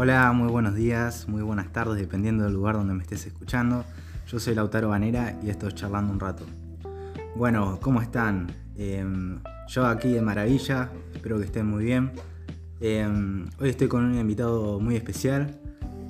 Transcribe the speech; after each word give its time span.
Hola, 0.00 0.30
muy 0.30 0.48
buenos 0.48 0.76
días, 0.76 1.26
muy 1.26 1.42
buenas 1.42 1.72
tardes, 1.72 1.96
dependiendo 1.96 2.44
del 2.44 2.52
lugar 2.52 2.76
donde 2.76 2.94
me 2.94 3.02
estés 3.02 3.26
escuchando. 3.26 3.84
Yo 4.28 4.38
soy 4.38 4.54
Lautaro 4.54 4.90
Banera 4.90 5.36
y 5.42 5.50
esto 5.50 5.66
es 5.66 5.74
Charlando 5.74 6.12
un 6.12 6.20
Rato. 6.20 6.44
Bueno, 7.34 7.80
¿cómo 7.82 8.00
están? 8.00 8.46
Em, 8.76 9.40
yo 9.66 9.86
aquí 9.86 10.12
de 10.12 10.22
maravilla, 10.22 10.88
espero 11.12 11.38
que 11.38 11.46
estén 11.46 11.66
muy 11.66 11.84
bien. 11.84 12.12
Em, 12.78 13.48
hoy 13.58 13.70
estoy 13.70 13.88
con 13.88 14.04
un 14.04 14.16
invitado 14.16 14.78
muy 14.78 14.94
especial 14.94 15.58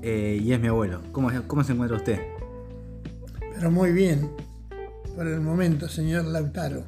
eh, 0.02 0.39
y 0.39 0.52
es 0.52 0.61
mi 0.61 0.68
abuelo. 0.68 1.00
¿Cómo, 1.11 1.30
¿Cómo 1.46 1.64
se 1.64 1.73
encuentra 1.73 1.96
usted? 1.96 2.20
Pero 3.55 3.70
muy 3.70 3.93
bien, 3.93 4.30
por 5.16 5.27
el 5.27 5.41
momento, 5.41 5.89
señor 5.89 6.27
Lautaro. 6.27 6.84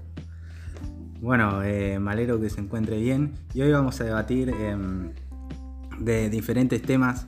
Bueno, 1.23 1.63
eh, 1.63 1.99
me 1.99 2.11
alegro 2.11 2.39
que 2.39 2.51
se 2.51 2.61
encuentre 2.61 2.99
bien 2.99 3.33
y 3.55 3.63
hoy 3.63 3.73
vamos 3.73 3.99
a 4.03 4.05
debatir 4.05 4.51
em, 4.51 5.13
de 6.01 6.31
diferentes 6.31 6.83
temas, 6.83 7.27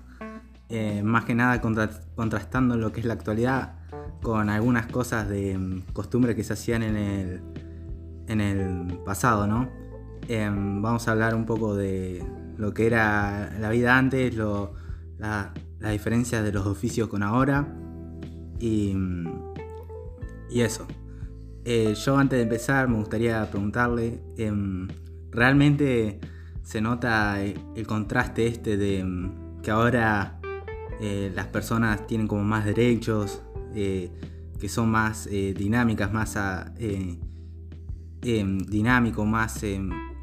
eh, 0.69 1.03
más 1.05 1.25
que 1.25 1.35
nada 1.35 1.61
contrastando 1.61 2.77
lo 2.77 2.91
que 2.91 3.01
es 3.01 3.07
la 3.07 3.15
actualidad 3.15 3.75
con 4.23 4.49
algunas 4.49 4.87
cosas 4.87 5.29
de 5.29 5.53
em, 5.53 5.83
costumbre 5.93 6.35
que 6.35 6.45
se 6.45 6.55
hacían 6.55 6.83
en 6.83 6.97
el, 6.97 7.41
en 8.29 8.41
el 8.41 8.99
pasado, 9.05 9.47
¿no? 9.47 9.69
Em, 10.29 10.81
vamos 10.81 11.07
a 11.09 11.13
hablar 11.13 11.35
un 11.35 11.45
poco 11.45 11.75
de 11.75 12.25
lo 12.57 12.73
que 12.73 12.87
era 12.87 13.53
la 13.61 13.71
vida 13.71 13.99
antes, 13.99 14.35
lo, 14.35 14.75
la, 15.19 15.53
las 15.81 15.93
diferencias 15.93 16.45
de 16.45 16.53
los 16.53 16.67
oficios 16.67 17.09
con 17.09 17.23
ahora 17.23 17.67
y, 18.59 18.95
y 20.51 20.61
eso. 20.61 20.87
Eh, 21.65 21.95
yo 21.95 22.17
antes 22.17 22.39
de 22.39 22.45
empezar 22.45 22.89
me 22.89 22.97
gustaría 22.97 23.49
preguntarle, 23.51 24.21
em, 24.37 24.89
¿realmente 25.31 26.21
se 26.63 26.81
nota 26.81 27.43
el 27.43 27.87
contraste 27.87 28.47
este 28.47 28.77
de 28.77 29.01
em, 29.01 29.33
que 29.63 29.71
ahora 29.71 30.41
eh, 31.01 31.33
las 31.35 31.47
personas 31.47 32.07
tienen 32.07 32.29
como 32.29 32.43
más 32.45 32.65
derechos, 32.65 33.43
eh, 33.75 34.11
que 34.59 34.69
son 34.69 34.91
más 34.91 35.29
dinámicas, 35.29 36.13
más 36.13 36.37
dinámico, 38.21 39.25
más, 39.25 39.65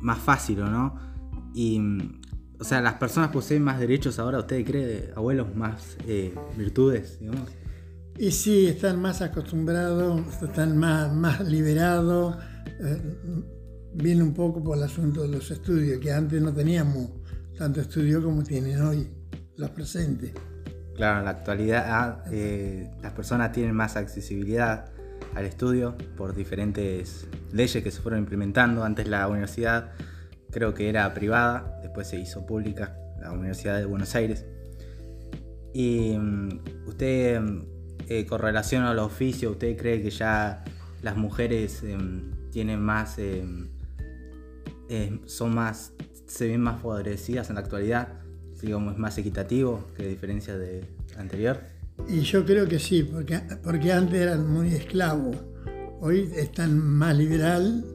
más 0.01 0.19
fácil, 0.19 0.59
¿no? 0.59 0.95
Y, 1.53 1.81
o 2.57 2.63
sea, 2.63 2.79
las 2.79 2.93
personas 2.93 3.31
poseen 3.31 3.63
más 3.63 3.79
derechos 3.79 4.17
ahora, 4.17 4.39
¿usted 4.39 4.65
cree, 4.65 5.11
abuelos, 5.13 5.53
más 5.55 5.97
virtudes, 6.55 7.19
digamos? 7.19 7.49
Y 8.17 8.31
sí, 8.31 8.67
están 8.67 9.01
más 9.01 9.21
acostumbrados, 9.21 10.21
están 10.41 10.77
más, 10.77 11.13
más 11.13 11.39
liberados. 11.39 12.35
Viene 13.93 14.23
un 14.23 14.33
poco 14.33 14.63
por 14.63 14.77
el 14.77 14.83
asunto 14.83 15.23
de 15.23 15.29
los 15.29 15.49
estudios, 15.51 15.99
que 15.99 16.11
antes 16.11 16.41
no 16.41 16.53
teníamos 16.53 17.09
tanto 17.57 17.81
estudio 17.81 18.23
como 18.23 18.43
tienen 18.43 18.81
hoy 18.81 19.07
los 19.57 19.69
presentes. 19.71 20.31
Claro, 20.95 21.19
en 21.19 21.25
la 21.25 21.31
actualidad 21.31 22.23
eh, 22.31 22.89
las 23.01 23.13
personas 23.13 23.51
tienen 23.51 23.75
más 23.75 23.95
accesibilidad 23.95 24.91
al 25.35 25.45
estudio 25.45 25.97
por 26.17 26.35
diferentes 26.35 27.27
leyes 27.51 27.83
que 27.83 27.91
se 27.91 28.01
fueron 28.01 28.19
implementando. 28.19 28.83
Antes 28.83 29.07
la 29.07 29.27
universidad 29.27 29.91
creo 30.51 30.73
que 30.73 30.89
era 30.89 31.13
privada, 31.13 31.79
después 31.81 32.07
se 32.07 32.19
hizo 32.19 32.45
pública, 32.45 32.97
la 33.19 33.31
Universidad 33.31 33.77
de 33.77 33.85
Buenos 33.85 34.15
Aires. 34.15 34.45
Y 35.73 36.17
mm, 36.17 36.87
usted 36.87 37.41
eh, 38.07 38.25
con 38.25 38.39
relación 38.39 38.83
al 38.83 38.99
oficio, 38.99 39.51
¿usted 39.51 39.77
cree 39.77 40.01
que 40.01 40.09
ya 40.09 40.63
las 41.01 41.15
mujeres 41.15 41.83
em, 41.83 42.31
tienen 42.51 42.81
más, 42.81 43.17
em, 44.89 45.21
son 45.25 45.55
más, 45.55 45.93
se 46.27 46.47
ven 46.47 46.61
más 46.61 46.81
favorecidas 46.81 47.49
en 47.49 47.55
la 47.55 47.61
actualidad? 47.61 48.19
Digamos, 48.61 48.93
es 48.93 48.99
más 48.99 49.17
equitativo 49.17 49.87
que 49.95 50.03
a 50.03 50.07
diferencia 50.07 50.57
de 50.57 50.83
anterior. 51.17 51.61
Y 52.07 52.21
yo 52.21 52.45
creo 52.45 52.67
que 52.67 52.79
sí, 52.79 53.03
porque, 53.03 53.39
porque 53.63 53.91
antes 53.91 54.19
eran 54.19 54.51
muy 54.51 54.73
esclavos. 54.73 55.35
Hoy 56.01 56.29
están 56.35 56.77
más 56.79 57.17
liberal, 57.17 57.85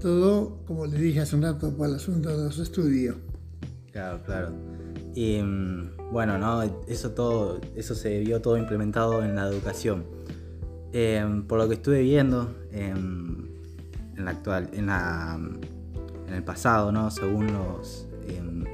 todo, 0.00 0.64
como 0.66 0.86
le 0.86 0.98
dije 0.98 1.20
hace 1.20 1.36
un 1.36 1.42
rato, 1.42 1.76
por 1.76 1.88
el 1.88 1.96
asunto 1.96 2.36
de 2.36 2.44
los 2.44 2.58
estudios. 2.58 3.16
Claro, 3.92 4.22
claro. 4.24 4.52
Y 5.14 5.40
bueno, 6.10 6.38
¿no? 6.38 6.62
Eso 6.86 7.12
todo, 7.12 7.60
eso 7.76 7.94
se 7.94 8.20
vio 8.20 8.40
todo 8.40 8.56
implementado 8.56 9.22
en 9.22 9.36
la 9.36 9.46
educación. 9.46 10.04
Em, 10.92 11.46
por 11.46 11.58
lo 11.58 11.68
que 11.68 11.74
estuve 11.74 12.02
viendo 12.02 12.54
em, 12.70 13.48
en 14.16 14.24
la 14.24 14.32
actual, 14.32 14.68
en, 14.72 14.86
la, 14.86 15.40
en 16.32 16.38
el 16.38 16.44
pasado, 16.44 16.92
¿no? 16.92 17.10
Según 17.10 17.52
los 17.52 18.08
em, 18.26 18.64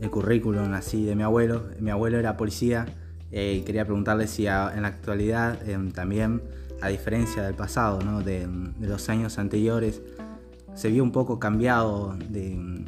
el 0.00 0.10
currículum 0.10 0.72
así 0.74 1.04
de 1.04 1.14
mi 1.14 1.22
abuelo, 1.22 1.66
mi 1.78 1.90
abuelo 1.90 2.18
era 2.18 2.36
policía 2.36 2.86
eh, 3.30 3.58
y 3.60 3.62
quería 3.62 3.84
preguntarle 3.84 4.26
si 4.26 4.46
en 4.46 4.82
la 4.82 4.88
actualidad 4.88 5.58
también, 5.94 6.42
a 6.80 6.88
diferencia 6.88 7.42
del 7.42 7.54
pasado, 7.54 8.00
¿no? 8.02 8.22
de, 8.22 8.46
de 8.46 8.88
los 8.88 9.08
años 9.08 9.38
anteriores, 9.38 10.02
se 10.74 10.90
vio 10.90 11.02
un 11.02 11.12
poco 11.12 11.38
cambiado 11.38 12.16
de 12.16 12.86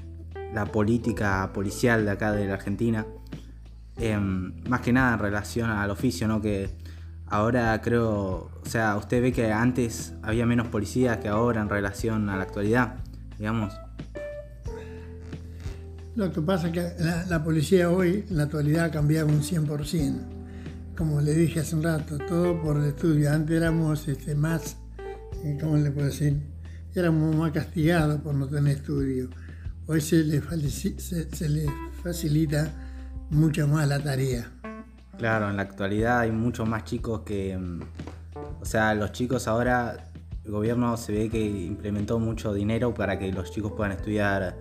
la 0.55 0.67
política 0.67 1.51
policial 1.53 2.05
de 2.05 2.11
acá 2.11 2.33
de 2.33 2.47
la 2.47 2.55
Argentina. 2.55 3.07
Em, 3.97 4.55
más 4.69 4.81
que 4.81 4.93
nada 4.93 5.15
en 5.15 5.19
relación 5.19 5.71
al 5.71 5.91
oficio, 5.91 6.27
¿no? 6.27 6.41
Que 6.41 6.71
ahora 7.27 7.79
creo, 7.83 8.51
o 8.65 8.67
sea, 8.67 8.97
usted 8.97 9.21
ve 9.21 9.33
que 9.33 9.53
antes 9.53 10.15
había 10.23 10.47
menos 10.47 10.69
policías 10.69 11.19
que 11.19 11.29
ahora 11.29 11.61
en 11.61 11.69
relación 11.69 12.29
a 12.31 12.37
la 12.37 12.45
actualidad, 12.45 12.97
digamos. 13.39 13.75
Lo 16.15 16.31
que 16.31 16.43
pasa 16.43 16.69
es 16.69 16.73
que 16.73 16.93
la, 17.29 17.43
policía 17.43 17.91
hoy, 17.91 18.25
en 18.29 18.37
la 18.37 18.45
actualidad, 18.45 18.87
ha 18.87 18.91
cambiado 18.91 19.29
un 19.29 19.43
100%. 19.43 20.21
Como 20.97 21.21
le 21.21 21.33
dije 21.35 21.61
hace 21.61 21.75
un 21.75 21.83
rato, 21.83 22.19
todo 22.19 22.61
por 22.61 22.77
el 22.77 22.85
estudio. 22.87 23.33
Antes 23.33 23.57
éramos 23.57 24.07
este, 24.09 24.35
más, 24.35 24.77
eh, 25.45 25.57
¿cómo 25.61 25.77
le 25.77 25.91
puedo 25.91 26.07
decir? 26.07 26.41
Éramos 26.95 27.35
más 27.35 27.53
castigados 27.53 28.21
por 28.21 28.35
no 28.35 28.47
tener 28.47 28.77
estudio 28.77 29.31
hoy 29.87 30.01
se 30.01 30.25
le, 30.25 30.41
facilita 32.03 32.71
mucho 33.31 33.67
más 33.69 33.89
la 33.89 34.01
tarea. 34.01 34.51
Claro, 35.19 35.51
en 35.51 35.57
la 35.57 35.63
actualidad 35.63 36.21
hay 36.21 36.31
muchos 36.31 36.69
más 36.69 36.85
chicos 36.85 37.21
que, 37.21 37.57
mm, 37.57 37.81
o 38.61 38.65
sea, 38.65 38.95
los 38.95 39.13
chicos 39.13 39.47
ahora, 39.47 40.09
el 40.45 40.51
gobierno 40.51 40.97
se 40.97 41.13
ve 41.13 41.29
que 41.29 41.41
implementó 41.41 42.19
mucho 42.19 42.53
dinero 42.53 42.95
para 42.95 43.19
que 43.19 43.31
los 43.33 43.51
chicos 43.51 43.73
puedan 43.73 43.93
estudiar, 43.93 44.57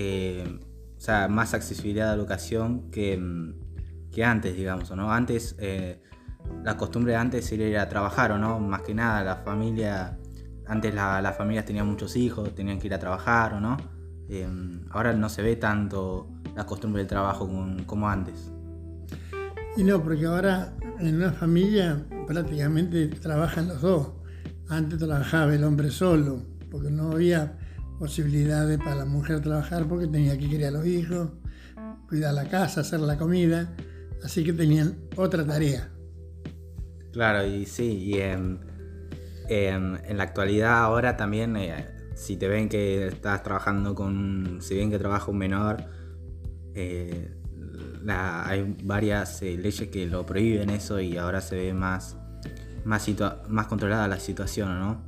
eh, 0.00 0.60
o 0.96 1.00
sea, 1.00 1.26
más 1.26 1.54
accesibilidad 1.54 2.10
a 2.10 2.10
la 2.12 2.22
educación 2.22 2.88
que, 2.92 3.18
mm, 3.18 4.10
que 4.12 4.24
antes, 4.24 4.54
digamos, 4.56 4.88
¿no? 4.92 5.12
Antes, 5.12 5.56
eh, 5.58 6.00
la 6.62 6.76
costumbre 6.76 7.16
antes 7.16 7.50
era 7.50 7.64
ir 7.64 7.78
a 7.78 7.88
trabajar, 7.88 8.30
¿o 8.30 8.38
no? 8.38 8.60
Más 8.60 8.82
que 8.82 8.94
nada, 8.94 9.24
la 9.24 9.36
familia, 9.36 10.16
antes 10.68 10.94
las 10.94 11.36
familias 11.36 11.64
tenían 11.64 11.88
muchos 11.88 12.14
hijos, 12.14 12.54
tenían 12.54 12.78
que 12.78 12.86
ir 12.86 12.94
a 12.94 13.00
trabajar, 13.00 13.54
¿o 13.54 13.60
no? 13.60 13.76
Em, 14.28 14.84
ahora 14.90 15.12
no 15.14 15.28
se 15.28 15.42
ve 15.42 15.56
tanto 15.56 16.28
la 16.54 16.64
costumbre 16.64 17.00
del 17.00 17.08
trabajo 17.08 17.50
como, 17.84 18.08
antes. 18.08 18.52
Y 19.76 19.82
no, 19.82 20.00
porque 20.00 20.26
ahora 20.26 20.76
en 21.00 21.16
una 21.16 21.32
familia 21.32 22.06
prácticamente 22.28 23.08
trabajan 23.08 23.66
los 23.66 23.80
dos. 23.80 24.12
Antes 24.68 25.00
trabajaba 25.00 25.52
el 25.56 25.64
hombre 25.64 25.90
solo, 25.90 26.44
porque 26.70 26.88
no 26.88 27.10
había 27.10 27.57
posibilidades 27.98 28.78
para 28.78 28.94
la 28.94 29.04
mujer 29.04 29.40
trabajar 29.40 29.86
porque 29.86 30.06
tenía 30.06 30.38
que 30.38 30.46
criar 30.48 30.74
a 30.74 30.78
los 30.78 30.86
hijos, 30.86 31.30
cuidar 32.08 32.34
la 32.34 32.48
casa, 32.48 32.80
hacer 32.82 33.00
la 33.00 33.18
comida, 33.18 33.74
así 34.22 34.44
que 34.44 34.52
tenían 34.52 34.96
otra 35.16 35.46
tarea. 35.46 35.90
Claro, 37.12 37.46
y 37.46 37.66
sí, 37.66 38.04
y 38.04 38.20
en, 38.20 38.60
la 39.48 40.22
actualidad 40.22 40.78
ahora 40.78 41.16
también 41.16 41.56
eh, 41.56 41.86
si 42.14 42.36
te 42.36 42.48
ven 42.48 42.68
que 42.68 43.08
estás 43.08 43.42
trabajando 43.42 43.94
con, 43.94 44.58
si 44.60 44.76
ven 44.76 44.90
que 44.90 44.98
trabaja 44.98 45.30
un 45.30 45.38
menor, 45.38 45.84
eh, 46.74 47.34
hay 48.06 48.76
varias 48.84 49.42
eh, 49.42 49.56
leyes 49.56 49.88
que 49.88 50.06
lo 50.06 50.24
prohíben 50.24 50.70
eso 50.70 51.00
y 51.00 51.16
ahora 51.16 51.40
se 51.40 51.56
ve 51.56 51.74
más, 51.74 52.16
más, 52.84 53.08
más 53.48 53.66
controlada 53.66 54.06
la 54.08 54.20
situación, 54.20 54.78
¿no? 54.78 55.04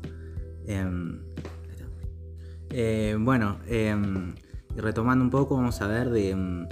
Em, 2.71 2.77
eh, 2.77 3.17
bueno, 3.19 3.59
em, 3.67 4.35
retomando 4.77 5.25
un 5.25 5.31
poco, 5.31 5.57
vamos 5.57 5.81
a 5.81 5.87
ver 5.87 6.11
de 6.11 6.31
em, 6.31 6.69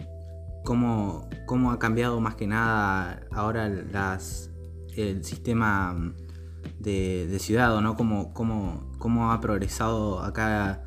cómo, 0.64 1.28
ha 1.70 1.78
cambiado 1.78 2.20
más 2.20 2.34
que 2.34 2.46
nada 2.46 3.26
ahora 3.30 3.66
el 3.66 5.24
sistema 5.24 6.14
de, 6.78 7.36
ciudad, 7.38 7.80
¿no? 7.80 7.96
Cómo, 7.96 9.32
ha 9.32 9.40
progresado 9.40 10.20
acá 10.20 10.84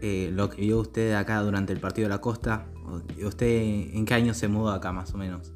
eh, 0.00 0.30
lo 0.32 0.50
que 0.50 0.62
vio 0.62 0.80
usted 0.80 1.14
acá 1.14 1.40
durante 1.42 1.72
el 1.72 1.80
partido 1.80 2.08
de 2.08 2.14
la 2.14 2.20
costa. 2.20 2.66
¿Usted 3.24 3.94
en 3.94 4.04
qué 4.04 4.14
año 4.14 4.34
se 4.34 4.48
mudó 4.48 4.70
acá 4.70 4.92
más 4.92 5.14
o 5.14 5.18
menos? 5.18 5.52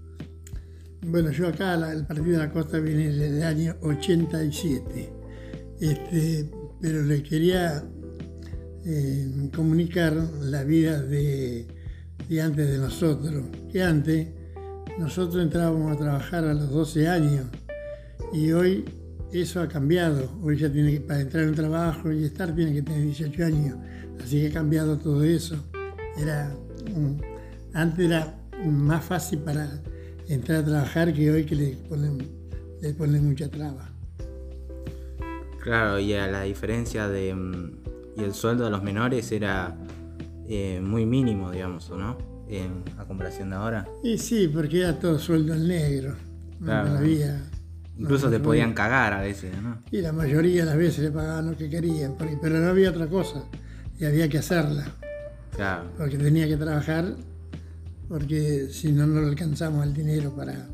Bueno, 1.03 1.31
yo 1.31 1.49
acá 1.49 1.75
el 1.75 2.06
partido 2.06 2.38
de 2.38 2.47
la 2.47 2.53
costa 2.53 2.79
viene 2.79 3.09
desde 3.09 3.38
el 3.38 3.43
año 3.43 3.77
87. 3.83 5.12
Este, 5.79 6.50
pero 6.81 7.03
le 7.03 7.23
quería 7.23 7.85
comunicar 9.55 10.15
la 10.41 10.65
vida 10.65 11.03
de 11.03 11.67
y 12.29 12.38
antes 12.38 12.69
de 12.69 12.79
nosotros. 12.79 13.44
Que 13.71 13.83
antes 13.83 14.29
nosotros 14.99 15.43
entrábamos 15.43 15.93
a 15.93 15.97
trabajar 15.97 16.44
a 16.44 16.55
los 16.55 16.71
12 16.71 17.09
años 17.09 17.47
y 18.33 18.53
hoy 18.53 18.85
eso 19.33 19.61
ha 19.61 19.69
cambiado. 19.69 20.31
Hoy 20.43 20.56
ya 20.56 20.71
tiene 20.71 20.93
que, 20.93 21.00
para 21.00 21.21
entrar 21.21 21.44
en 21.44 21.55
trabajo 21.55 22.12
y 22.12 22.25
estar, 22.25 22.55
tiene 22.55 22.73
que 22.73 22.83
tener 22.83 23.03
18 23.03 23.44
años. 23.44 23.77
Así 24.23 24.41
que 24.41 24.49
ha 24.49 24.53
cambiado 24.53 24.99
todo 24.99 25.23
eso. 25.23 25.56
Era 26.19 26.55
antes 27.75 28.06
era 28.06 28.35
más 28.65 29.05
fácil 29.05 29.41
para 29.41 29.69
entrar 30.29 30.61
a 30.61 30.65
trabajar 30.65 31.12
que 31.12 31.31
hoy 31.31 31.44
que 31.44 31.55
le 31.55 31.77
ponen, 31.88 32.27
le 32.81 32.94
ponen 32.94 33.27
mucha 33.27 33.50
traba. 33.50 33.91
Claro, 35.62 35.99
y 35.99 36.15
a 36.15 36.27
la 36.29 36.43
diferencia 36.43 37.09
de... 37.09 37.35
Y 38.17 38.25
el 38.25 38.35
sueldo 38.35 38.65
de 38.65 38.71
los 38.71 38.83
menores 38.83 39.31
era 39.33 39.77
eh, 40.49 40.81
muy 40.83 41.07
mínimo, 41.07 41.51
digamos, 41.51 41.91
¿no? 41.91 42.17
En, 42.49 42.85
a 42.99 43.05
comparación 43.05 43.51
de 43.51 43.57
ahora. 43.57 43.89
Y 44.03 44.19
sí, 44.19 44.49
porque 44.49 44.81
era 44.81 44.99
todo 44.99 45.19
sueldo 45.19 45.55
en 45.55 45.69
negro. 45.69 46.15
Claro. 46.61 46.91
No 46.91 46.99
había 46.99 47.43
Incluso 47.99 48.29
te 48.29 48.39
podían 48.39 48.75
cagar 48.75 49.15
a 49.15 49.23
veces, 49.23 49.53
¿no? 49.63 49.79
Y 49.91 50.03
la 50.03 50.13
mayoría 50.13 50.61
de 50.61 50.67
las 50.67 50.77
veces 50.77 51.05
le 51.05 51.11
pagaban 51.11 51.51
lo 51.51 51.57
que 51.57 51.71
querían, 51.71 52.15
pero 52.19 52.61
no 52.61 52.69
había 52.69 52.91
otra 52.91 53.07
cosa 53.07 53.45
y 53.99 54.05
había 54.05 54.29
que 54.29 54.39
hacerla. 54.39 54.87
Claro. 55.55 55.85
Porque 55.97 56.19
tenía 56.19 56.47
que 56.47 56.59
trabajar, 56.59 57.15
porque 58.09 58.69
si 58.71 58.93
no, 58.93 59.07
no 59.07 59.27
alcanzamos 59.27 59.87
el 59.87 59.95
dinero 59.95 60.35
para, 60.37 60.67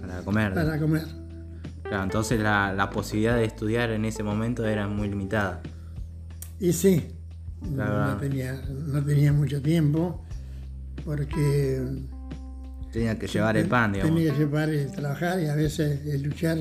para 0.00 0.22
comer. 0.22 0.54
Para 0.54 0.78
comer. 0.80 1.06
Claro, 1.84 2.02
entonces 2.02 2.40
la, 2.40 2.72
la, 2.72 2.90
posibilidad 2.90 3.36
de 3.36 3.44
estudiar 3.44 3.90
en 3.90 4.04
ese 4.04 4.24
momento 4.24 4.66
era 4.66 4.88
muy 4.88 5.08
limitada. 5.08 5.62
Y 6.60 6.72
sí, 6.72 7.02
no, 7.62 8.16
tenía, 8.16 8.62
no 8.68 9.04
tenía 9.04 9.32
mucho 9.32 9.60
tiempo, 9.60 10.24
porque 11.04 11.80
Tenía 12.94 13.18
que 13.18 13.26
llevar 13.26 13.56
el 13.56 13.66
pan, 13.66 13.92
digamos. 13.92 14.14
Tenía 14.14 14.32
que 14.32 14.38
llevar 14.38 14.68
el 14.70 14.92
trabajar 14.92 15.40
y 15.40 15.46
a 15.46 15.56
veces 15.56 16.06
el 16.06 16.22
luchar, 16.22 16.58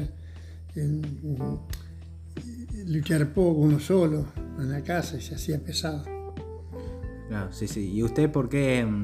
luchar 2.88 3.32
poco 3.34 3.60
uno 3.60 3.80
solo 3.80 4.26
en 4.58 4.72
la 4.72 4.82
casa 4.82 5.16
y 5.18 5.22
se 5.22 5.36
hacía 5.36 5.64
pesado. 5.64 6.04
Claro, 7.28 7.54
sí, 7.54 7.68
sí. 7.68 7.92
¿Y 7.94 8.02
usted 8.02 8.32
por 8.32 8.50
qué, 8.50 8.84
mm, 8.84 9.04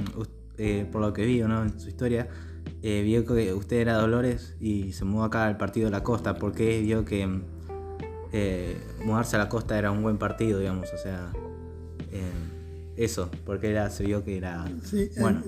eh, 0.57 0.88
por 0.91 1.01
lo 1.01 1.13
que 1.13 1.24
vi 1.24 1.39
¿no? 1.41 1.62
en 1.62 1.80
su 1.80 1.88
historia, 1.89 2.30
eh, 2.81 3.03
vio 3.03 3.24
que 3.24 3.53
usted 3.53 3.77
era 3.77 3.94
Dolores 3.94 4.56
y 4.59 4.94
se 4.94 5.06
mudó 5.06 5.25
acá 5.25 5.45
al 5.45 5.57
partido 5.57 5.86
de 5.86 5.91
la 5.91 6.01
costa? 6.01 6.33
¿Por 6.33 6.56
qué 6.56 6.81
vio 6.81 7.06
que 7.06 7.27
mm, 7.27 7.44
eh, 8.31 8.78
mudarse 9.04 9.36
a 9.36 9.40
la 9.40 9.50
costa 9.50 9.78
era 9.78 9.92
un 9.92 10.02
buen 10.02 10.18
partido, 10.18 10.60
digamos? 10.60 10.92
O 10.94 10.98
sea, 10.98 11.31
eso, 12.96 13.30
porque 13.46 13.70
era, 13.70 13.90
se 13.90 14.04
vio 14.04 14.24
que 14.26 14.38
era... 14.38 14.66
bueno 15.20 15.42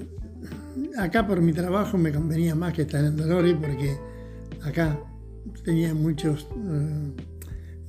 acá 0.97 1.25
por 1.25 1.41
mi 1.41 1.53
trabajo 1.53 1.97
me 1.97 2.11
convenía 2.11 2.55
más 2.55 2.73
que 2.73 2.83
estar 2.83 3.03
en 3.03 3.17
Dolores 3.17 3.55
porque 3.59 3.97
acá 4.63 4.99
tenía 5.63 5.93
muchos, 5.93 6.47
uh, 6.51 7.13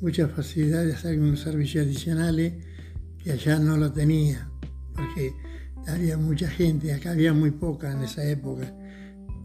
muchas 0.00 0.30
facilidades 0.30 0.88
de 0.88 0.94
hacer 0.94 1.10
algunos 1.12 1.40
servicios 1.40 1.86
adicionales 1.86 2.54
que 3.22 3.32
allá 3.32 3.58
no 3.58 3.76
lo 3.76 3.92
tenía, 3.92 4.50
porque 4.94 5.32
había 5.86 6.18
mucha 6.18 6.48
gente, 6.48 6.92
acá 6.92 7.12
había 7.12 7.32
muy 7.32 7.52
poca 7.52 7.92
en 7.92 8.02
esa 8.02 8.24
época 8.24 8.74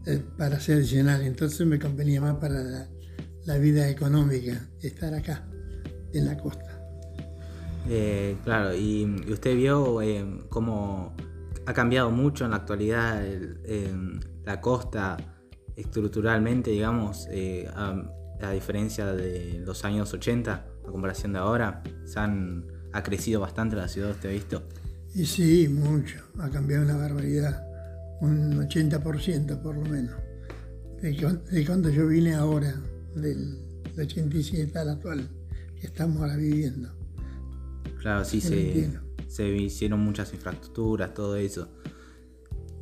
eh, 0.06 0.20
para 0.36 0.56
hacer 0.56 0.78
adicional, 0.78 1.22
entonces 1.22 1.64
me 1.66 1.78
convenía 1.78 2.20
más 2.20 2.36
para 2.36 2.62
la, 2.62 2.88
vida 3.56 3.88
económica 3.88 4.68
estar 4.82 5.14
acá, 5.14 5.48
en 6.12 6.26
la 6.26 6.36
costa. 6.36 6.78
Eh, 7.88 8.36
claro, 8.44 8.74
y, 8.76 9.06
usted 9.32 9.56
vio 9.56 10.02
eh, 10.02 10.26
cómo 10.50 11.14
ha 11.64 11.72
cambiado 11.72 12.10
mucho 12.10 12.44
en 12.44 12.50
la 12.50 12.58
actualidad 12.58 13.24
la 14.44 14.60
costa 14.60 15.16
estructuralmente, 15.78 16.70
digamos, 16.70 17.28
eh, 17.30 17.68
a, 17.74 18.50
diferencia 18.52 19.12
de 19.12 19.60
los 19.64 19.84
años 19.84 20.12
80, 20.12 20.52
a 20.54 20.90
comparación 20.90 21.32
de 21.32 21.38
ahora, 21.38 21.82
se 22.04 22.18
han, 22.18 22.66
ha 22.92 23.02
crecido 23.02 23.40
bastante 23.40 23.76
la 23.76 23.88
ciudad, 23.88 24.10
¿usted 24.10 24.30
ha 24.30 24.32
visto? 24.32 24.62
Y 25.14 25.26
sí, 25.26 25.68
mucho, 25.68 26.18
ha 26.38 26.48
cambiado 26.48 26.84
una 26.84 26.96
barbaridad, 26.96 27.66
un 28.20 28.56
80% 28.68 29.60
por 29.60 29.76
lo 29.76 29.84
menos, 29.84 30.14
de, 31.02 31.66
cuando 31.66 31.90
yo 31.90 32.06
vine 32.06 32.34
ahora, 32.34 32.74
del 33.14 33.58
87 33.98 34.78
al 34.78 34.90
actual, 34.90 35.28
que 35.80 35.86
estamos 35.86 36.20
ahora 36.20 36.36
viviendo. 36.36 36.90
Claro, 38.00 38.24
sí, 38.24 38.40
se, 38.40 38.98
se 39.28 39.48
hicieron 39.48 40.00
muchas 40.00 40.32
infraestructuras, 40.32 41.14
todo 41.14 41.36
eso. 41.36 41.68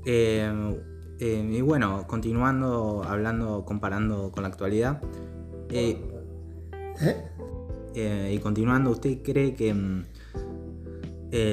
Eh, 0.06 0.48
eh, 1.18 1.50
y 1.52 1.60
bueno, 1.60 2.06
continuando, 2.06 3.02
hablando, 3.04 3.64
comparando 3.64 4.30
con 4.30 4.44
la 4.44 4.48
actualidad. 4.48 5.02
Eh, 5.68 6.00
y 8.32 8.38
continuando, 8.38 8.90
¿usted 8.90 9.22
cree 9.22 9.54
que 9.54 9.74
mm, 9.74 10.04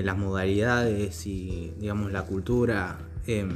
las 0.03 0.17
modalidades 0.17 1.25
y 1.25 1.73
digamos 1.79 2.11
la 2.11 2.25
cultura, 2.25 2.99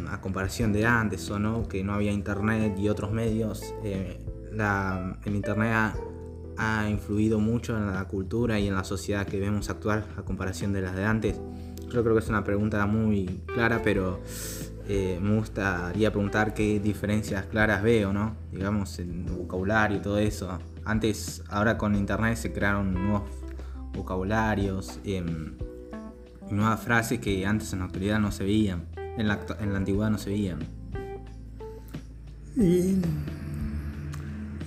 a 0.10 0.22
comparación 0.22 0.74
de 0.74 0.86
antes 0.86 1.30
o 1.30 1.38
no, 1.38 1.68
que 1.68 1.84
no 1.84 1.94
había 1.94 2.12
internet 2.12 2.78
y 2.80 2.90
otros 2.90 3.12
medios, 3.12 3.62
la, 4.52 5.20
el 5.26 5.36
internet 5.36 5.72
ha, 5.74 5.96
ha 6.58 6.90
influido 6.90 7.40
mucho 7.40 7.78
en 7.78 7.88
la 7.88 8.06
cultura 8.06 8.60
y 8.60 8.68
en 8.68 8.74
la 8.74 8.84
sociedad 8.84 9.26
que 9.26 9.40
vemos 9.40 9.70
actual 9.70 10.06
a 10.18 10.24
comparación 10.24 10.74
de 10.74 10.82
las 10.82 10.96
de 10.96 11.06
antes? 11.06 11.40
Yo 11.92 12.04
creo 12.04 12.14
que 12.14 12.20
es 12.20 12.30
una 12.30 12.44
pregunta 12.44 12.86
muy 12.86 13.42
clara, 13.46 13.82
pero 13.84 14.20
eh, 14.90 15.20
me 15.22 15.36
gustaría 15.36 16.12
preguntar 16.12 16.54
qué 16.54 16.80
diferencias 16.80 17.46
claras 17.46 17.84
veo, 17.84 18.14
¿no? 18.14 18.36
Digamos, 18.52 19.00
en 19.00 19.26
vocabulario 19.26 19.98
y 19.98 20.02
todo 20.02 20.18
eso. 20.18 20.60
Antes, 20.86 21.44
ahora 21.50 21.78
con 21.78 21.96
internet 21.96 22.38
se 22.38 22.54
crearon 22.54 22.94
nuevos 22.94 23.24
vocabularios, 23.94 25.00
eh, 25.04 25.24
nuevas 26.50 26.80
frases 26.82 27.20
que 27.20 27.46
antes 27.46 27.74
en 27.74 27.80
la 27.80 27.86
actualidad 27.86 28.20
no 28.20 28.32
se 28.32 28.44
veían, 28.44 28.86
en 28.96 29.28
la, 29.28 29.40
en 29.60 29.72
la 29.72 29.78
antigüedad 29.78 30.10
no 30.10 30.18
se 30.18 30.30
veían. 30.30 30.60
Y 32.56 33.02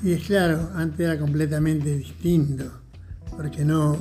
y 0.02 0.12
es 0.12 0.26
claro, 0.26 0.70
antes 0.74 1.00
era 1.00 1.18
completamente 1.18 1.96
distinto, 1.96 2.70
porque 3.36 3.64
no, 3.64 3.96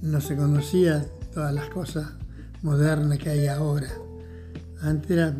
no 0.00 0.20
se 0.20 0.36
conocía 0.36 1.04
todas 1.32 1.54
las 1.54 1.68
cosas 1.68 2.12
modernas 2.62 3.18
que 3.18 3.30
hay 3.30 3.46
ahora. 3.46 3.88
Antes 4.80 5.10
era 5.10 5.34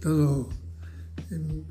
todo, 0.00 0.48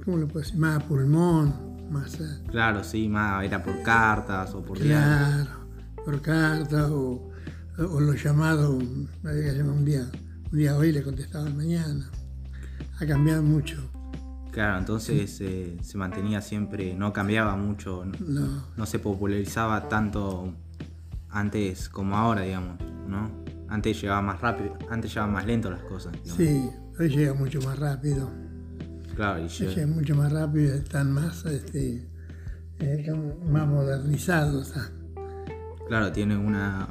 ¿cómo 0.03 0.17
lo 0.17 0.27
puedo 0.27 0.45
decir? 0.45 0.57
Más 0.57 0.83
a 0.83 0.87
pulmón, 0.87 1.91
más... 1.91 2.17
Claro, 2.49 2.83
sí, 2.83 3.07
más 3.07 3.43
era 3.45 3.61
por 3.61 3.81
cartas 3.83 4.53
o 4.55 4.63
por... 4.63 4.79
Claro, 4.79 5.67
por 6.03 6.21
cartas 6.21 6.89
o, 6.89 7.29
o 7.77 7.99
lo 7.99 8.13
llamado, 8.13 8.71
un 8.75 9.09
día, 9.85 10.09
un 10.51 10.57
día 10.57 10.75
hoy 10.75 10.91
le 10.91 11.03
contestaban 11.03 11.55
mañana. 11.55 12.09
Ha 12.99 13.05
cambiado 13.05 13.43
mucho. 13.43 13.89
Claro, 14.53 14.77
entonces 14.77 15.41
eh, 15.41 15.77
se 15.81 15.97
mantenía 15.97 16.39
siempre, 16.39 16.93
no 16.93 17.11
cambiaba 17.11 17.55
mucho, 17.55 18.05
no. 18.05 18.85
se 18.85 18.99
popularizaba 18.99 19.89
tanto 19.89 20.53
antes 21.31 21.89
como 21.89 22.15
ahora, 22.15 22.41
digamos, 22.41 22.77
¿no? 23.07 23.31
Antes 23.67 23.99
llegaba 23.99 24.21
más 24.21 24.39
rápido, 24.41 24.77
antes 24.91 25.11
llegaban 25.11 25.33
más 25.33 25.47
lento 25.47 25.71
las 25.71 25.81
cosas. 25.81 26.15
Sí, 26.23 26.69
hoy 26.99 27.09
llega 27.09 27.33
mucho 27.33 27.59
más 27.61 27.79
rápido. 27.79 28.29
Claro, 29.15 29.43
y 29.43 29.47
llega... 29.47 29.87
mucho 29.87 30.15
más 30.15 30.31
rápido, 30.31 30.75
están 30.75 31.11
más, 31.11 31.43
este, 31.45 32.07
eh, 32.77 33.39
más 33.49 33.67
modernizados. 33.67 34.71
Claro, 35.87 36.11
tiene 36.11 36.37
una 36.37 36.89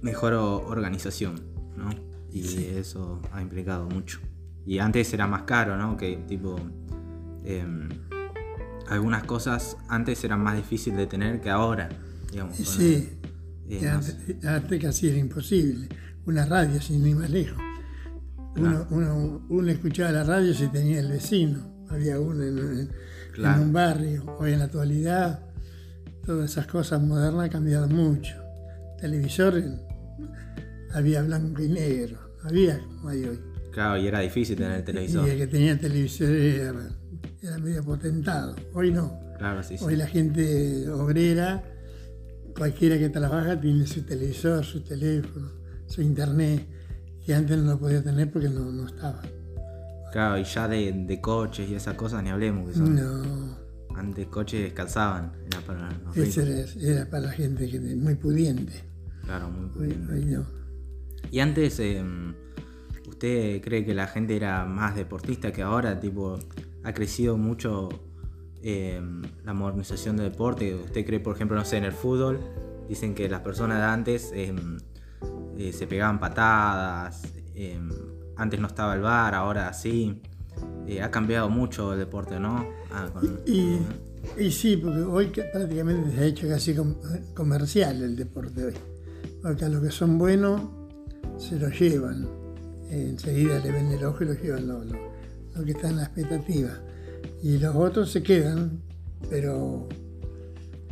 mejor 0.00 0.34
organización, 0.34 1.40
¿no? 1.76 1.90
Y 2.32 2.66
eso 2.76 3.20
ha 3.32 3.42
implicado 3.42 3.88
mucho. 3.88 4.20
Y 4.70 4.78
antes 4.78 5.12
era 5.12 5.26
más 5.26 5.42
caro, 5.42 5.76
¿no? 5.76 5.96
Que 5.96 6.22
tipo. 6.28 6.54
Em, 7.44 7.88
algunas 8.86 9.24
cosas 9.24 9.76
antes 9.88 10.22
eran 10.22 10.44
más 10.44 10.56
difíciles 10.56 10.96
de 10.96 11.08
tener 11.08 11.40
que 11.40 11.50
ahora. 11.50 11.88
Digamos, 12.30 12.56
sí. 12.56 13.18
Eh, 13.68 13.88
antes, 13.88 14.80
casi 14.80 15.08
era 15.08 15.18
imposible. 15.18 15.88
Una 16.24 16.46
radio 16.46 16.80
sin 16.80 17.04
ir 17.04 17.16
más 17.16 17.30
lejos. 17.30 17.58
Uno, 18.54 19.68
escuchaba 19.68 20.12
la 20.12 20.22
radio 20.22 20.54
si 20.54 20.68
tenía 20.68 21.00
el 21.00 21.08
vecino. 21.08 21.86
Había 21.88 22.20
uno 22.20 22.44
en, 22.44 22.90
un 23.38 23.72
barrio. 23.72 24.36
Hoy 24.38 24.52
en 24.52 24.60
la 24.60 24.66
actualidad, 24.66 25.50
todas 26.24 26.48
esas 26.48 26.68
cosas 26.68 27.02
modernas 27.02 27.46
han 27.46 27.50
cambiado 27.50 27.88
mucho. 27.88 28.36
Televisor 29.00 29.64
había 30.94 31.24
blanco 31.24 31.60
y 31.60 31.70
negro. 31.70 32.20
Había 32.44 32.78
como 32.78 33.08
hay 33.08 33.24
hoy. 33.24 33.49
Claro, 33.72 34.00
y 34.00 34.06
era 34.06 34.20
difícil 34.20 34.56
tener 34.56 34.78
el 34.78 34.84
televisor. 34.84 35.26
Y 35.26 35.30
el 35.30 35.38
que 35.38 35.46
tenía 35.46 35.78
televisor 35.78 36.28
era, 36.30 36.72
medio 37.58 37.84
potentado. 37.84 38.56
Hoy 38.74 38.90
no. 38.90 39.18
Claro, 39.38 39.62
sí, 39.62 39.76
Hoy 39.80 39.96
la 39.96 40.06
gente 40.06 40.88
obrera, 40.90 41.62
cualquiera 42.56 42.98
que 42.98 43.08
trabaja 43.08 43.58
tiene 43.60 43.86
su 43.86 44.02
televisor, 44.02 44.64
su 44.64 44.82
teléfono, 44.82 45.50
su 45.86 46.02
internet. 46.02 46.66
que 47.24 47.34
antes 47.34 47.56
no 47.58 47.72
lo 47.72 47.78
podía 47.78 48.02
tener 48.02 48.30
porque 48.30 48.48
no, 48.48 48.70
no 48.72 48.86
estaba. 48.86 49.22
Claro, 50.12 50.38
y 50.38 50.44
ya 50.44 50.66
de, 50.66 50.92
de 51.06 51.20
coches 51.20 51.70
y 51.70 51.74
esas 51.74 51.94
cosas 51.94 52.22
ni 52.22 52.30
hablemos. 52.30 52.68
Que 52.68 52.74
son, 52.74 52.96
No, 52.96 53.58
Antes 53.96 54.26
coches 54.26 54.72
calzaban, 54.72 55.32
era 55.46 55.60
para 55.60 55.90
los 56.04 56.16
ricos. 56.16 56.36
era, 56.38 56.64
era 56.80 57.10
para 57.10 57.26
la 57.26 57.32
gente 57.32 57.66
muy 57.96 58.14
pudiente. 58.16 58.72
Claro, 59.24 59.48
muy 59.50 59.70
Hoy, 59.80 59.86
bien. 59.94 60.08
hoy 60.10 60.24
no. 60.24 60.46
Y 61.30 61.38
antes, 61.40 61.78
eh, 61.80 62.02
¿usted 63.10 63.60
cree 63.60 63.84
que 63.84 63.94
la 63.94 64.06
gente 64.06 64.34
era 64.36 64.64
más 64.64 64.96
deportista 64.96 65.52
que 65.52 65.62
ahora? 65.62 66.00
Tipo, 66.00 66.38
ha 66.82 66.92
crecido 66.94 67.36
mucho 67.36 67.88
eh, 68.62 69.00
la 69.44 69.52
modernización 69.52 70.16
del 70.16 70.30
deporte. 70.30 70.74
¿Usted 70.74 71.04
cree, 71.04 71.20
por 71.20 71.34
ejemplo, 71.36 71.56
no 71.56 71.64
sé, 71.64 71.76
en 71.76 71.84
el 71.84 71.92
fútbol? 71.92 72.40
Dicen 72.88 73.14
que 73.14 73.28
las 73.28 73.40
personas 73.40 73.78
de 73.78 73.84
antes 73.84 74.30
eh, 74.34 74.54
eh, 75.58 75.72
se 75.72 75.86
pegaban 75.86 76.18
patadas. 76.18 77.22
eh, 77.54 77.78
antes 78.36 78.58
no 78.58 78.68
estaba 78.68 78.94
el 78.94 79.02
bar, 79.02 79.34
ahora 79.34 79.70
sí. 79.74 80.22
Eh, 80.86 81.02
ha 81.02 81.10
cambiado 81.10 81.48
mucho 81.50 81.92
el 81.92 81.98
deporte, 81.98 82.40
¿no? 82.40 82.66
Ah, 82.90 83.08
con- 83.12 83.40
Y, 83.46 83.78
y 84.38 84.50
sí, 84.50 84.76
porque 84.78 85.00
hoy 85.02 85.26
prácticamente 85.52 86.10
se 86.10 86.20
ha 86.20 86.24
hecho 86.24 86.48
casi 86.48 86.74
com- 86.74 86.96
comercial 87.34 88.02
el 88.02 88.16
deporte 88.16 88.64
hoy. 88.66 88.74
Porque 89.42 89.64
a 89.66 89.68
los 89.68 89.82
que 89.82 89.90
son 89.90 90.18
buenos 90.18 90.62
se 91.38 91.58
lo 91.58 91.68
llevan. 91.68 92.26
Enseguida 92.90 93.58
le 93.60 93.70
ven 93.72 93.86
el 93.92 94.04
ojo 94.04 94.24
y 94.24 94.26
lo 94.26 94.34
llevan 94.34 94.66
lo, 94.66 94.84
lo, 94.84 94.98
lo 95.54 95.64
que 95.64 95.70
está 95.72 95.88
en 95.88 95.96
la 95.96 96.04
expectativa. 96.04 96.70
Y 97.42 97.58
los 97.58 97.74
otros 97.76 98.10
se 98.10 98.22
quedan, 98.22 98.80
pero... 99.28 99.88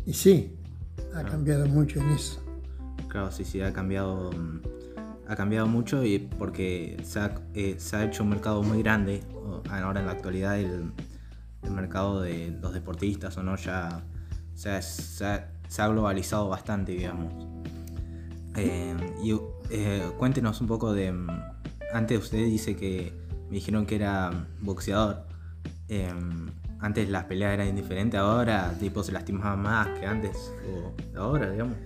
Y 0.07 0.12
sí, 0.14 0.55
ha 1.14 1.23
cambiado 1.25 1.67
mucho 1.67 2.00
en 2.00 2.11
eso. 2.11 2.40
Claro, 3.09 3.31
sí, 3.31 3.45
sí, 3.45 3.61
ha 3.61 3.73
cambiado, 3.73 4.31
mm, 4.33 4.61
ha 5.28 5.37
cambiado 5.37 5.67
mucho 5.67 6.05
y 6.05 6.19
porque 6.19 6.97
se 7.05 7.21
ha, 7.21 7.35
eh, 7.55 7.75
se 7.78 7.97
ha 7.97 8.05
hecho 8.05 8.23
un 8.23 8.31
mercado 8.31 8.62
muy 8.62 8.83
grande. 8.83 9.23
Ahora 9.71 10.00
en 10.00 10.07
la 10.07 10.12
actualidad 10.12 10.59
el, 10.59 10.93
el 11.62 11.71
mercado 11.71 12.21
de 12.23 12.57
los 12.62 12.73
deportistas 12.73 13.37
o 13.38 13.43
no 13.43 13.57
ya 13.57 14.02
se 14.55 14.71
ha, 14.71 14.81
se 14.83 15.25
ha- 15.26 15.50
se 15.69 15.83
ha 15.83 15.88
globalizado 15.88 16.49
bastante, 16.49 16.93
digamos. 16.93 17.33
Eh, 18.57 18.95
y 19.23 19.35
eh, 19.71 20.02
cuéntenos 20.19 20.61
un 20.62 20.67
poco 20.67 20.93
de... 20.93 21.12
Antes 21.92 22.25
usted 22.25 22.45
dice 22.45 22.76
que 22.76 23.12
me 23.49 23.57
dijeron 23.57 23.87
que 23.87 23.97
era 23.97 24.47
boxeador. 24.61 25.25
Eh, 25.88 26.12
antes 26.80 27.09
las 27.09 27.25
peleas 27.25 27.54
eran 27.54 27.75
diferentes, 27.75 28.21
ahora 28.21 28.73
tipo 28.78 29.02
se 29.02 29.11
lastimaban 29.11 29.62
más 29.62 29.99
que 29.99 30.07
antes 30.07 30.52
o 30.71 31.18
ahora, 31.18 31.50
digamos. 31.50 31.76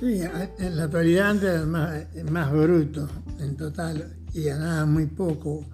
Sí, 0.00 0.20
en 0.58 0.76
la 0.76 0.84
actualidad 0.84 1.30
antes 1.30 1.50
era 1.50 2.30
más, 2.30 2.52
bruto 2.52 3.08
en 3.38 3.56
total 3.56 4.16
y 4.32 4.44
ganaba 4.44 4.84
muy 4.86 5.06
poco. 5.06 5.64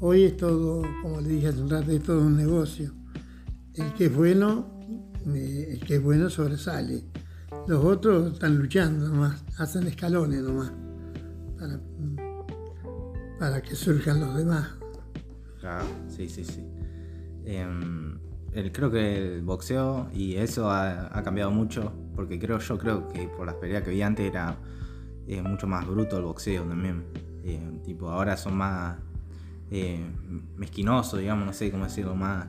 Hoy 0.00 0.24
es 0.24 0.36
todo, 0.36 0.82
como 1.02 1.20
le 1.20 1.28
dije 1.28 1.48
hace 1.48 1.62
un 1.62 1.70
rato, 1.70 1.90
es 1.90 2.02
todo 2.02 2.20
un 2.20 2.36
negocio. 2.36 2.92
El 3.74 3.94
que 3.94 4.06
es 4.06 4.14
bueno, 4.14 4.66
el 5.24 5.80
que 5.86 5.94
es 5.96 6.02
bueno 6.02 6.28
sobresale. 6.28 7.04
Los 7.66 7.84
otros 7.84 8.34
están 8.34 8.58
luchando 8.58 9.08
nomás, 9.08 9.42
hacen 9.56 9.86
escalones 9.86 10.42
nomás 10.42 10.72
para 13.38 13.60
que 13.62 13.74
surjan 13.74 14.20
los 14.20 14.36
demás. 14.36 14.68
Claro, 15.60 15.84
sí, 16.08 16.28
sí, 16.28 16.44
sí. 16.44 16.64
Em, 17.44 18.18
el- 18.52 18.72
creo 18.72 18.90
que 18.90 19.34
el 19.36 19.42
boxeo 19.42 20.08
y 20.12 20.36
eso 20.36 20.70
ha, 20.70 21.06
ha 21.16 21.22
cambiado 21.22 21.50
mucho, 21.50 21.92
porque 22.14 22.38
creo 22.38 22.58
yo 22.58 22.78
creo 22.78 23.08
que 23.08 23.28
por 23.28 23.46
las 23.46 23.54
peleas 23.56 23.82
que 23.82 23.90
vi 23.90 24.02
antes 24.02 24.26
era 24.30 24.56
eh, 25.26 25.42
mucho 25.42 25.66
más 25.66 25.86
bruto 25.86 26.16
el 26.16 26.24
boxeo 26.24 26.64
también. 26.64 27.04
Eh, 27.44 27.80
tipo, 27.84 28.10
ahora 28.10 28.36
son 28.36 28.56
más 28.56 28.96
eh, 29.70 30.04
mezquinosos, 30.56 31.18
digamos, 31.20 31.46
no 31.46 31.52
sé 31.52 31.70
cómo 31.70 31.84
decirlo, 31.84 32.14
más 32.14 32.46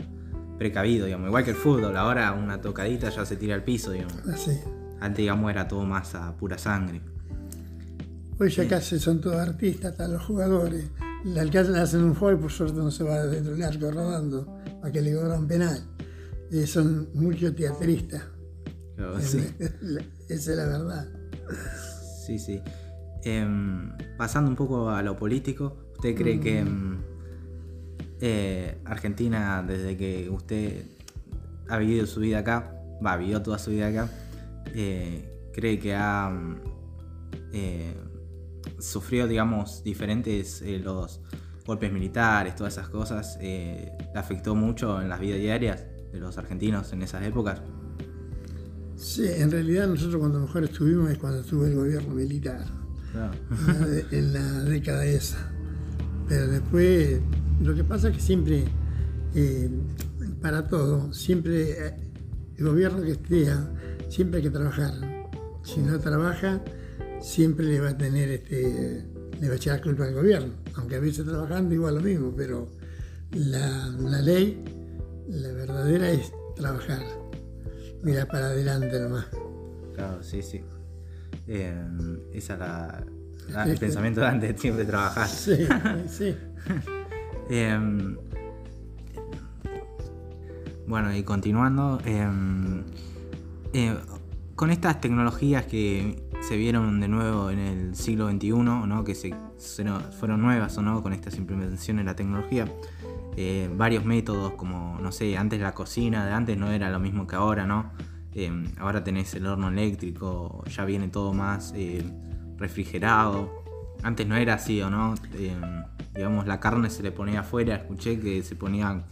precavidos, 0.57 1.05
digamos. 1.07 1.27
Igual 1.27 1.43
que 1.43 1.51
el 1.51 1.55
fútbol, 1.55 1.95
ahora 1.97 2.31
una 2.33 2.59
tocadita 2.61 3.09
ya 3.09 3.25
se 3.25 3.35
tira 3.37 3.55
al 3.55 3.63
piso, 3.63 3.91
digamos. 3.91 4.17
Así. 4.27 4.59
Antes, 4.99 5.17
digamos, 5.19 5.49
era 5.51 5.67
todo 5.67 5.83
más 5.85 6.15
a 6.15 6.35
pura 6.35 6.57
sangre. 6.57 7.01
Hoy 8.41 8.49
ya 8.49 8.65
casi 8.69 8.97
son 8.99 9.19
todos 9.19 9.35
artistas, 9.35 9.91
hasta 9.91 10.07
los 10.07 10.23
jugadores. 10.23 10.85
Le 11.25 11.39
alcanzan 11.41 11.75
a 11.75 11.81
hacer 11.81 12.01
un 12.01 12.15
foul, 12.15 12.39
por 12.39 12.49
suerte 12.49 12.77
no 12.77 12.89
se 12.89 13.03
va 13.03 13.25
dentro 13.25 13.51
del 13.51 13.63
arco 13.63 13.91
rodando 13.91 14.61
para 14.79 14.93
que 14.93 15.01
le 15.01 15.13
cobran 15.13 15.45
penal. 15.45 15.83
Eh, 16.49 16.65
son 16.65 17.09
muchos 17.13 17.53
teatristas. 17.53 18.23
Sí. 19.19 19.39
Esa 20.29 20.51
es 20.51 20.57
la 20.57 20.65
verdad. 20.65 21.07
Sí, 22.25 22.39
sí. 22.39 22.61
Em, 23.23 23.91
pasando 24.17 24.49
un 24.49 24.55
poco 24.55 24.89
a 24.89 25.03
lo 25.03 25.17
político, 25.17 25.91
¿usted 25.95 26.15
cree 26.15 26.39
que 26.39 26.59
em, 26.59 26.97
eh, 28.21 28.77
Argentina, 28.85 29.61
desde 29.67 29.97
que 29.97 30.29
usted 30.29 30.85
ha 31.67 31.77
vivido 31.77 32.05
su 32.05 32.21
vida 32.21 32.39
acá, 32.39 32.73
va, 33.05 33.17
vivió 33.17 33.41
toda 33.41 33.59
su 33.59 33.71
vida 33.71 33.87
acá, 33.87 34.09
eh, 34.73 35.49
cree 35.53 35.77
que 35.77 35.93
ha 35.93 36.29
mm, 36.29 36.61
eh, 37.53 37.93
sufrido, 38.79 39.27
digamos, 39.27 39.83
diferentes 39.83 40.61
eh, 40.61 40.79
los 40.79 41.21
golpes 41.65 41.91
militares, 41.91 42.55
todas 42.55 42.73
esas 42.73 42.89
cosas, 42.89 43.37
eh, 43.41 43.91
le 44.13 44.19
afectó 44.19 44.55
mucho 44.55 45.01
en 45.01 45.09
las 45.09 45.19
vidas 45.19 45.39
diarias 45.39 45.85
de 46.11 46.19
los 46.19 46.37
argentinos 46.37 46.91
en 46.93 47.01
esas 47.03 47.23
épocas? 47.23 47.61
Sí, 48.95 49.25
en 49.27 49.49
realidad 49.51 49.87
nosotros 49.87 50.17
cuando 50.19 50.39
mejor 50.39 50.63
estuvimos 50.65 51.09
es 51.11 51.17
cuando 51.17 51.39
estuvo 51.41 51.65
el 51.65 51.75
gobierno 51.75 52.13
militar, 52.13 52.65
Claro. 53.11 53.31
en 53.51 53.67
la, 53.79 53.87
de- 53.87 54.05
en 54.19 54.33
la 54.33 54.63
década 54.63 55.05
esa. 55.05 55.51
Pero 56.27 56.47
después, 56.47 57.21
lo 57.61 57.73
que 57.75 57.83
pasa 57.83 58.09
es 58.09 58.15
que 58.15 58.21
siempre, 58.21 58.65
eh, 59.35 59.69
para 60.41 60.67
todo, 60.67 61.13
siempre 61.13 61.71
eh, 61.87 61.95
el 62.57 62.65
gobierno 62.65 63.01
que 63.01 63.11
esté, 63.11 63.47
siempre 64.09 64.37
hay 64.37 64.43
que 64.43 64.51
trabajar. 64.51 64.93
Si 65.63 65.79
no 65.81 65.97
trabaja, 65.99 66.61
siempre 67.21 67.65
le 67.65 67.79
va 67.81 67.89
a 67.89 67.97
tener, 67.97 68.29
este, 68.29 69.05
le 69.39 69.47
va 69.47 69.53
a 69.53 69.57
echar 69.57 69.77
la 69.77 69.83
culpa 69.83 70.05
al 70.05 70.13
gobierno. 70.13 70.53
Aunque 70.75 70.95
a 70.95 70.99
veces 70.99 71.25
trabajando 71.25 71.73
igual 71.75 71.95
lo 71.95 72.01
mismo, 72.01 72.33
pero 72.35 72.67
la, 73.31 73.87
la 73.99 74.21
ley, 74.21 74.63
la 75.27 75.51
verdadera 75.51 76.09
es 76.11 76.31
trabajar. 76.55 77.01
Mira 78.03 78.25
para 78.25 78.47
adelante 78.47 78.99
nomás. 78.99 79.27
Claro, 79.95 80.23
sí, 80.23 80.41
sí. 80.41 80.61
Eh, 81.47 81.73
esa 82.33 82.55
la- 82.57 83.03
el 83.65 83.77
pensamiento 83.79 84.21
de 84.21 84.27
antes, 84.27 84.61
siempre 84.61 84.85
trabajar. 84.85 85.27
Sí, 85.27 85.67
sí. 86.07 86.35
Eh, 87.51 87.79
bueno, 90.87 91.15
y 91.15 91.23
continuando, 91.23 91.99
eh, 92.05 92.27
eh, 93.73 93.95
con 94.55 94.69
estas 94.71 95.01
tecnologías 95.01 95.65
que 95.65 96.28
se 96.41 96.57
vieron 96.57 96.99
de 96.99 97.07
nuevo 97.07 97.49
en 97.49 97.59
el 97.59 97.95
siglo 97.95 98.29
XXI, 98.29 98.51
¿no? 98.51 99.03
que 99.03 99.15
se, 99.15 99.35
fueron 100.19 100.41
nuevas 100.41 100.77
o 100.77 100.81
no 100.81 101.01
con 101.03 101.13
estas 101.13 101.37
implementaciones 101.37 102.05
de 102.05 102.11
la 102.11 102.15
tecnología, 102.15 102.65
eh, 103.37 103.69
varios 103.75 104.05
métodos 104.05 104.53
como, 104.53 104.97
no 104.99 105.11
sé, 105.11 105.37
antes 105.37 105.59
la 105.61 105.73
cocina 105.73 106.25
de 106.25 106.33
antes 106.33 106.57
no 106.57 106.71
era 106.71 106.89
lo 106.89 106.99
mismo 106.99 107.27
que 107.27 107.35
ahora, 107.35 107.65
¿no? 107.65 107.91
Eh, 108.33 108.51
ahora 108.79 109.03
tenés 109.03 109.33
el 109.33 109.47
horno 109.47 109.69
eléctrico, 109.69 110.63
ya 110.67 110.85
viene 110.85 111.07
todo 111.07 111.33
más 111.33 111.73
eh, 111.75 112.03
refrigerado. 112.57 113.63
Antes 114.03 114.27
no 114.27 114.35
era 114.35 114.53
así, 114.55 114.81
¿o 114.81 114.89
no? 114.89 115.15
Eh, 115.33 115.55
digamos, 116.15 116.47
la 116.47 116.59
carne 116.59 116.89
se 116.89 117.03
le 117.03 117.11
ponía 117.11 117.41
afuera, 117.41 117.75
escuché 117.75 118.19
que 118.19 118.43
se 118.43 118.55
ponía 118.55 119.03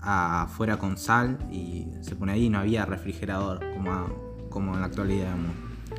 afuera 0.00 0.78
con 0.78 0.96
sal 0.96 1.38
y 1.50 1.86
se 2.00 2.16
ponía 2.16 2.34
ahí 2.34 2.46
y 2.46 2.50
no 2.50 2.58
había 2.58 2.86
refrigerador 2.86 3.60
como, 3.74 4.48
como 4.50 4.74
en 4.74 4.80
la 4.80 4.86
actualidad. 4.86 5.34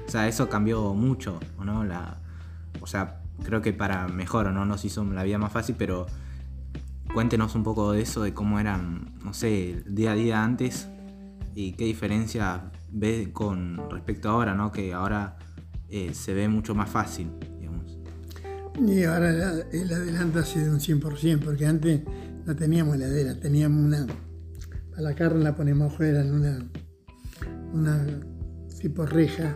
O 0.07 0.09
sea, 0.09 0.27
eso 0.27 0.49
cambió 0.49 0.93
mucho, 0.93 1.39
¿o 1.57 1.63
no? 1.63 1.83
La, 1.83 2.17
o 2.81 2.87
sea, 2.87 3.21
creo 3.43 3.61
que 3.61 3.73
para 3.73 4.07
mejor, 4.07 4.47
¿o 4.47 4.51
no? 4.51 4.65
Nos 4.65 4.85
hizo 4.85 5.03
la 5.05 5.23
vida 5.23 5.37
más 5.37 5.51
fácil, 5.51 5.75
pero 5.77 6.07
cuéntenos 7.13 7.55
un 7.55 7.63
poco 7.63 7.91
de 7.91 8.01
eso, 8.01 8.23
de 8.23 8.33
cómo 8.33 8.59
eran, 8.59 9.13
no 9.23 9.33
sé, 9.33 9.83
día 9.87 10.11
a 10.11 10.15
día 10.15 10.43
antes 10.43 10.87
y 11.55 11.73
qué 11.73 11.85
diferencia 11.85 12.71
ves 12.91 13.29
con 13.29 13.89
respecto 13.89 14.29
a 14.29 14.33
ahora, 14.33 14.55
¿no? 14.55 14.71
Que 14.71 14.93
ahora 14.93 15.37
eh, 15.89 16.13
se 16.13 16.33
ve 16.33 16.47
mucho 16.47 16.75
más 16.75 16.89
fácil, 16.89 17.31
digamos. 17.59 17.97
Y 18.79 19.03
ahora 19.03 19.29
el 19.71 19.93
adelanto 19.93 20.39
ha 20.39 20.45
sido 20.45 20.71
un 20.71 20.79
100%, 20.79 21.39
porque 21.39 21.65
antes 21.65 22.01
no 22.45 22.55
teníamos 22.55 22.95
heladera, 22.95 23.39
teníamos 23.39 23.85
una. 23.85 24.07
A 24.97 25.01
la 25.01 25.15
carne 25.15 25.43
la 25.43 25.55
ponemos 25.55 25.93
afuera 25.93 26.21
en 26.21 26.33
una, 26.33 26.65
una 27.73 28.05
tipo 28.79 29.05
reja 29.05 29.55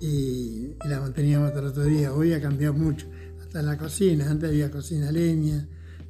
y, 0.00 0.76
y 0.84 0.88
la 0.88 1.00
manteníamos 1.00 1.48
hasta 1.48 1.60
el 1.60 1.66
otro 1.66 1.84
día. 1.84 2.12
Hoy 2.12 2.32
ha 2.32 2.40
cambiado 2.40 2.74
mucho. 2.74 3.06
Hasta 3.40 3.60
en 3.60 3.66
la 3.66 3.76
cocina, 3.76 4.30
antes 4.30 4.48
había 4.50 4.70
cocina 4.70 5.10
leña, 5.12 5.66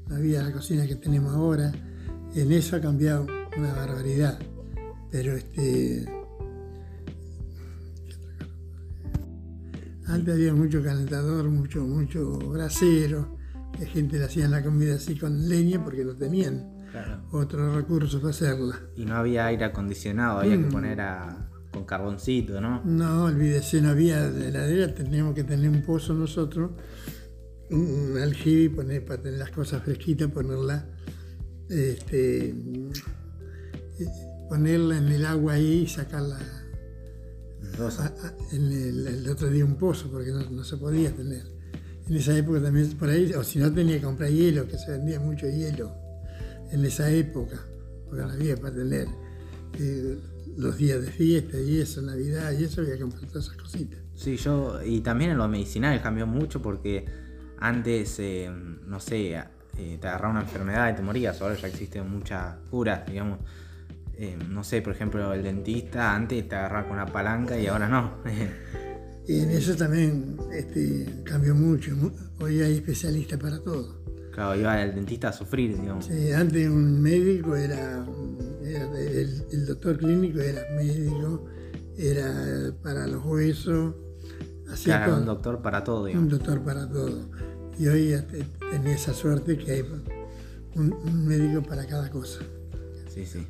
no 0.09 0.17
había 0.17 0.43
la 0.43 0.53
cocina 0.53 0.87
que 0.87 0.97
tenemos 0.97 1.35
ahora. 1.35 1.73
En 2.35 2.53
eso 2.53 2.77
ha 2.77 2.81
cambiado 2.81 3.27
una 3.57 3.73
barbaridad. 3.73 4.39
Pero 5.11 5.37
este. 5.37 6.07
Antes 10.07 10.35
había 10.35 10.55
mucho 10.55 10.83
calentador, 10.83 11.49
mucho, 11.49 11.83
mucho 11.83 12.39
brasero. 12.39 13.37
La 13.79 13.87
gente 13.87 14.19
le 14.19 14.25
hacía 14.25 14.49
la 14.49 14.63
comida 14.63 14.97
así 14.97 15.17
con 15.17 15.49
leña 15.49 15.83
porque 15.83 16.05
no 16.05 16.17
tenían 16.17 16.69
otros 17.31 17.75
recursos 17.75 18.21
para 18.21 18.31
hacerla. 18.31 18.81
Y 18.97 19.05
no 19.05 19.15
había 19.15 19.47
aire 19.47 19.65
acondicionado, 19.67 20.41
había 20.41 20.57
que 20.57 20.67
Mm. 20.67 20.71
poner 20.71 21.01
a, 21.01 21.50
con 21.73 21.85
carboncito, 21.85 22.61
¿no? 22.61 22.83
No, 22.85 23.25
olvídese, 23.25 23.81
no 23.81 23.91
había 23.91 24.27
heladera, 24.27 24.93
teníamos 24.95 25.35
que 25.35 25.45
tener 25.45 25.71
un 25.71 25.83
pozo 25.83 26.15
nosotros, 26.15 26.73
un 27.71 28.19
aljibe 28.21 28.75
poner, 28.77 29.05
para 29.05 29.23
tener 29.23 29.39
las 29.39 29.51
cosas 29.51 29.83
fresquitas, 29.85 30.31
ponerla, 30.31 30.85
este, 31.69 32.55
ponerla 34.49 34.99
en 34.99 35.09
el 35.09 35.25
agua 35.25 35.55
ahí 35.55 35.83
y 35.83 35.87
sacarla 35.87 36.39
Rosa. 37.79 38.07
a- 38.07 38.27
a- 38.27 38.35
en 38.57 38.73
el, 38.73 39.07
el 39.07 39.29
otro 39.29 39.49
día 39.49 39.65
un 39.65 39.77
pozo, 39.77 40.11
porque 40.11 40.31
no, 40.33 40.51
no 40.51 40.65
se 40.65 40.77
podía 40.77 41.15
tener. 41.15 41.45
En 42.09 42.17
esa 42.17 42.37
época 42.37 42.61
también 42.61 42.91
por 42.99 43.09
ahí, 43.09 43.33
o 43.35 43.45
si 43.45 43.61
no 43.61 43.73
tenía 43.73 43.97
que 43.97 44.03
comprar 44.05 44.31
hielo, 44.31 44.67
que 44.67 44.77
se 44.77 44.91
vendía 44.91 45.21
mucho 45.21 45.47
hielo 45.49 45.95
en 46.73 46.85
esa 46.85 47.09
época, 47.11 47.61
porque 48.07 48.23
no 48.25 48.31
había 48.33 48.57
para 48.57 48.75
tener 48.75 49.07
eh, 49.79 50.19
los 50.57 50.77
días 50.77 51.01
de 51.03 51.11
fiesta 51.11 51.59
y 51.59 51.79
eso, 51.81 52.03
Navidad 52.03 52.53
y 52.59 52.65
eso, 52.65 52.81
había 52.81 52.95
que 52.95 53.01
comprar 53.03 53.25
todas 53.27 53.47
esas 53.47 53.57
cositas. 53.57 53.99
Sí, 54.15 54.37
yo, 54.37 54.81
y 54.85 55.01
también 55.01 55.31
en 55.33 55.39
lo 55.39 55.49
medicinal 55.49 56.01
cambió 56.03 56.27
mucho 56.27 56.61
porque 56.61 57.05
antes, 57.59 58.17
eh, 58.19 58.51
no 58.87 59.01
sé, 59.01 59.35
eh, 59.79 59.99
te 60.01 60.09
agarraba 60.09 60.33
una 60.33 60.43
enfermedad 60.43 60.93
y 60.93 60.97
te 60.97 61.03
morías, 61.03 61.41
ahora 61.41 61.55
ya 61.57 61.69
existen 61.69 62.09
muchas 62.11 62.57
curas, 62.71 63.07
digamos. 63.07 63.39
Eh, 64.15 64.37
no 64.51 64.63
sé, 64.65 64.83
por 64.83 64.93
ejemplo, 64.93 65.33
el 65.33 65.43
dentista 65.43 66.15
antes 66.15 66.47
te 66.47 66.55
agarraba 66.55 66.85
con 66.89 66.93
una 66.99 67.07
palanca 67.07 67.59
y 67.59 67.67
ahora 67.67 67.89
no. 67.89 68.19
Y 69.29 69.39
en 69.41 69.51
eso 69.51 69.77
también 69.77 70.37
este, 70.53 71.07
cambió 71.25 71.55
mucho. 71.55 71.95
Mu- 71.95 72.11
Hoy 72.41 72.61
hay 72.63 72.75
especialistas 72.77 73.39
para 73.39 73.61
todo. 73.63 74.03
claro, 74.33 74.59
iba 74.59 74.83
el 74.83 74.93
dentista 74.95 75.29
a 75.29 75.33
sufrir, 75.33 75.79
digamos. 75.81 76.07
Sí, 76.07 76.33
antes 76.33 76.69
un 76.69 77.01
médico 77.01 77.55
era, 77.55 78.05
era 78.71 78.87
el, 78.99 79.45
el 79.53 79.67
doctor 79.67 79.99
clínico 79.99 80.41
era 80.41 80.63
médico, 80.75 81.47
era 81.97 82.73
para 82.83 83.07
los 83.07 83.25
huesos, 83.25 83.95
hacía 84.71 84.99
Claro, 84.99 85.15
un 85.15 85.25
todo, 85.25 85.35
doctor 85.35 85.63
para 85.63 85.85
todo, 85.85 86.05
un 86.05 86.29
doctor 86.29 86.63
para 86.63 86.89
todo. 86.89 87.31
Y 87.79 87.89
hoy 87.89 88.15
tenía 88.71 88.95
esa 88.95 89.15
suerte 89.15 89.57
que 89.57 89.73
hay 89.73 89.85
un, 90.77 90.93
un 90.93 91.27
médico 91.27 91.63
para 91.63 91.87
cada 91.87 92.11
cosa. 92.11 92.41
Sí, 93.09 93.25
sí. 93.25 93.47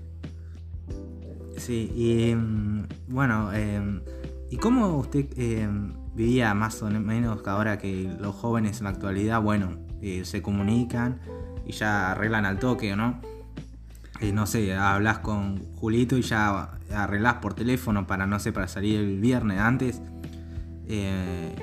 Sí, 1.56 1.92
y 1.94 2.34
mm, 2.34 2.86
bueno, 3.08 3.50
eh, 3.52 4.02
¿y 4.50 4.56
cómo 4.56 4.96
usted 4.98 5.26
eh, 5.36 5.68
vivía 6.14 6.54
más 6.54 6.82
o 6.82 6.90
menos 6.90 7.42
que 7.42 7.50
ahora 7.50 7.78
que 7.78 8.10
los 8.18 8.34
jóvenes 8.34 8.78
en 8.78 8.84
la 8.84 8.90
actualidad, 8.90 9.42
bueno, 9.42 9.78
eh, 10.00 10.24
se 10.24 10.40
comunican 10.42 11.20
y 11.66 11.72
ya 11.72 12.12
arreglan 12.12 12.46
al 12.46 12.58
toque, 12.58 12.92
¿o 12.92 12.96
no? 12.96 13.20
No 14.32 14.46
sé, 14.46 14.74
hablas 14.74 15.18
con 15.20 15.74
Julito 15.76 16.16
y 16.16 16.22
ya 16.22 16.78
arreglás 16.92 17.34
por 17.36 17.54
teléfono 17.54 18.06
para, 18.06 18.26
no 18.26 18.38
sé, 18.38 18.52
para 18.52 18.68
salir 18.68 19.00
el 19.00 19.18
viernes 19.18 19.58
antes. 19.58 20.00
Eh, 20.86 21.54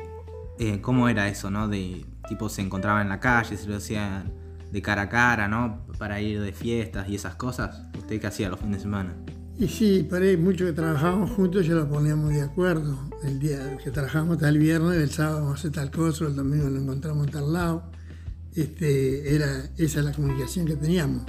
eh, 0.59 0.81
¿Cómo 0.81 1.07
era 1.07 1.27
eso, 1.27 1.51
no? 1.51 1.67
De 1.67 2.05
tipo 2.27 2.49
se 2.49 2.61
encontraban 2.61 3.03
en 3.03 3.09
la 3.09 3.19
calle, 3.19 3.57
se 3.57 3.67
lo 3.67 3.77
hacían 3.77 4.31
de 4.71 4.81
cara 4.81 5.03
a 5.03 5.09
cara, 5.09 5.47
¿no? 5.47 5.85
Para 5.97 6.19
ir 6.19 6.41
de 6.41 6.51
fiestas 6.51 7.07
y 7.09 7.15
esas 7.15 7.35
cosas. 7.35 7.83
¿Usted 7.97 8.19
qué 8.19 8.27
hacía 8.27 8.49
los 8.49 8.59
fines 8.59 8.77
de 8.77 8.81
semana? 8.81 9.13
Y 9.59 9.67
sí, 9.67 10.05
por 10.07 10.21
ahí 10.21 10.37
muchos 10.37 10.67
que 10.67 10.73
trabajábamos 10.73 11.31
juntos 11.31 11.65
ya 11.65 11.73
lo 11.73 11.89
poníamos 11.89 12.29
de 12.29 12.41
acuerdo. 12.41 12.97
El 13.23 13.39
día 13.39 13.77
que 13.83 13.91
trabajamos 13.91 14.37
tal 14.37 14.57
viernes, 14.57 14.97
el 14.97 15.09
sábado 15.09 15.45
vamos 15.45 15.67
tal 15.71 15.91
cosa, 15.91 16.25
el 16.25 16.35
domingo 16.35 16.69
lo 16.69 16.79
encontramos 16.79 17.25
en 17.25 17.33
tal 17.33 17.53
lado. 17.53 17.83
Este, 18.53 19.35
era, 19.35 19.65
esa 19.77 19.99
es 19.99 20.05
la 20.05 20.11
comunicación 20.11 20.65
que 20.65 20.75
teníamos. 20.75 21.23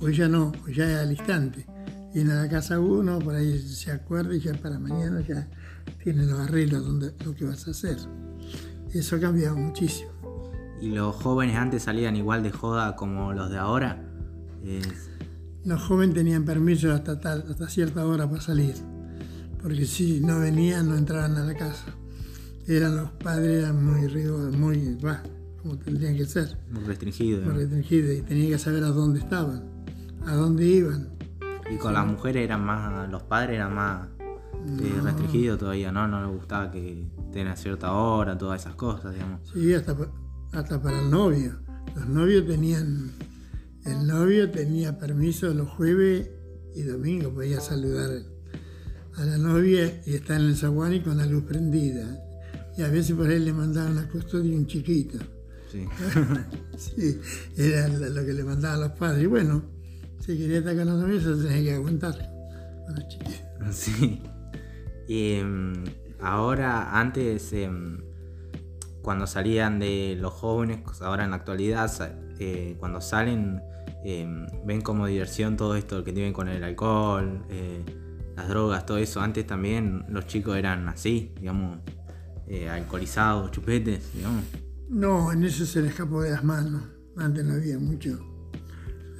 Hoy 0.00 0.14
ya 0.16 0.28
no, 0.28 0.52
hoy 0.64 0.74
ya 0.74 0.90
es 0.90 0.96
al 0.98 1.10
instante. 1.10 1.66
Viene 2.14 2.32
a 2.32 2.36
la 2.42 2.48
casa 2.48 2.80
uno, 2.80 3.18
por 3.18 3.34
ahí 3.34 3.58
se 3.60 3.92
acuerda 3.92 4.34
y 4.34 4.40
ya 4.40 4.54
para 4.54 4.78
mañana 4.78 5.20
ya 5.26 5.48
tiene 6.02 6.24
los 6.26 6.40
arreglos 6.40 6.84
donde 6.84 7.12
lo 7.24 7.34
que 7.34 7.44
vas 7.44 7.66
a 7.68 7.70
hacer. 7.70 7.96
Eso 8.92 9.16
ha 9.16 9.20
cambiado 9.20 9.56
muchísimo. 9.56 10.10
¿Y 10.80 10.88
los 10.90 11.14
jóvenes 11.16 11.56
antes 11.56 11.82
salían 11.82 12.16
igual 12.16 12.42
de 12.42 12.50
joda 12.50 12.96
como 12.96 13.32
los 13.32 13.50
de 13.50 13.58
ahora? 13.58 14.02
Los 15.64 15.82
jóvenes 15.82 16.14
tenían 16.14 16.44
permiso 16.44 16.92
hasta, 16.92 17.20
tal- 17.20 17.44
hasta 17.48 17.68
cierta 17.68 18.06
hora 18.06 18.28
para 18.28 18.40
salir, 18.40 18.74
porque 19.62 19.84
si 19.84 20.20
no 20.20 20.40
venían 20.40 20.88
no 20.88 20.96
entraban 20.96 21.36
a 21.36 21.44
la 21.44 21.54
casa. 21.54 21.84
Eran 22.66 22.96
los 22.96 23.10
padres 23.12 23.62
eran 23.64 23.84
muy 23.84 24.06
rigorosos, 24.06 24.56
muy, 24.56 24.94
va, 24.96 25.22
como 25.62 25.76
tendrían 25.78 26.16
que 26.16 26.24
ser, 26.24 26.56
muy 26.70 26.84
restringido. 26.84 27.42
muy 27.42 27.54
restringidos 27.54 28.16
y 28.18 28.22
tenían 28.22 28.52
que 28.52 28.58
saber 28.58 28.84
a 28.84 28.88
dónde 28.88 29.18
estaban, 29.20 29.64
a 30.26 30.34
dónde 30.34 30.66
iban. 30.66 31.08
Y 31.70 31.76
con 31.76 31.94
las 31.94 32.06
mujeres 32.06 32.44
eran 32.44 32.64
más, 32.64 33.08
los 33.10 33.22
padres 33.22 33.56
eran 33.56 33.74
más 33.74 34.08
eh, 34.20 35.00
restringidos 35.02 35.58
todavía, 35.58 35.92
¿no? 35.92 36.08
No 36.08 36.20
les 36.26 36.36
gustaba 36.36 36.70
que 36.70 37.06
a 37.48 37.56
cierta 37.56 37.92
hora, 37.92 38.36
todas 38.36 38.60
esas 38.60 38.74
cosas, 38.74 39.14
digamos. 39.14 39.40
Sí, 39.52 39.72
hasta, 39.72 39.96
hasta 40.52 40.82
para 40.82 41.00
el 41.00 41.10
novio. 41.10 41.60
Los 41.94 42.08
novios 42.08 42.46
tenían, 42.46 43.12
el 43.84 44.06
novio 44.06 44.50
tenía 44.50 44.98
permiso 44.98 45.52
los 45.54 45.68
jueves 45.70 46.28
y 46.74 46.82
domingo, 46.82 47.32
podía 47.32 47.60
saludar 47.60 48.10
a 49.16 49.24
la 49.24 49.38
novia 49.38 50.02
y 50.06 50.14
estar 50.14 50.40
en 50.40 50.46
el 50.46 50.56
zaguán 50.56 50.92
y 50.94 51.00
con 51.00 51.16
la 51.16 51.26
luz 51.26 51.44
prendida. 51.44 52.20
Y 52.76 52.82
a 52.82 52.88
veces 52.88 53.16
por 53.16 53.28
ahí 53.28 53.38
le 53.38 53.52
mandaban 53.52 53.98
a 53.98 54.08
custodia 54.08 54.56
un 54.56 54.66
chiquito. 54.66 55.18
Sí. 55.70 55.86
Sí, 56.76 57.20
era 57.58 57.88
lo 57.88 58.08
lo 58.08 58.24
que 58.24 58.32
le 58.32 58.42
mandaban 58.42 58.80
los 58.80 58.92
padres. 58.92 59.24
Y 59.24 59.26
bueno, 59.26 59.62
si 60.20 60.38
quería 60.38 60.62
con 60.62 60.76
la 60.76 60.84
novia 60.84 61.20
se 61.20 61.34
tenía 61.34 61.62
que 61.62 61.74
aguantar 61.74 62.14
con 62.86 62.94
los 62.94 63.08
chiquitos. 63.08 63.40
Sí. 63.72 64.22
Y 65.06 65.34
em, 65.34 65.84
ahora, 66.20 66.98
antes, 66.98 67.52
em, 67.52 67.98
cuando 69.02 69.26
salían 69.26 69.78
de 69.78 70.16
los 70.20 70.32
jóvenes, 70.32 70.80
ahora 71.02 71.24
en 71.24 71.30
la 71.30 71.36
actualidad, 71.36 71.90
eh, 72.38 72.76
cuando 72.78 73.00
salen, 73.00 73.60
em, 74.04 74.46
ven 74.64 74.80
como 74.82 75.06
diversión 75.06 75.56
todo 75.56 75.74
esto 75.74 76.04
que 76.04 76.12
tienen 76.12 76.32
con 76.32 76.48
el 76.48 76.62
alcohol, 76.62 77.44
eh, 77.50 77.84
las 78.36 78.48
drogas, 78.48 78.86
todo 78.86 78.98
eso. 78.98 79.20
Antes 79.20 79.46
también 79.46 80.04
los 80.08 80.26
chicos 80.26 80.56
eran 80.56 80.88
así, 80.88 81.32
digamos, 81.38 81.78
eh, 82.46 82.68
alcoholizados, 82.68 83.50
chupetes, 83.50 84.12
digamos. 84.14 84.44
No, 84.88 85.32
en 85.32 85.44
eso 85.44 85.66
se 85.66 85.82
le 85.82 85.88
escapó 85.88 86.22
de 86.22 86.30
las 86.30 86.44
manos. 86.44 86.82
Antes 87.16 87.44
no 87.44 87.54
había 87.54 87.78
mucho. 87.78 88.29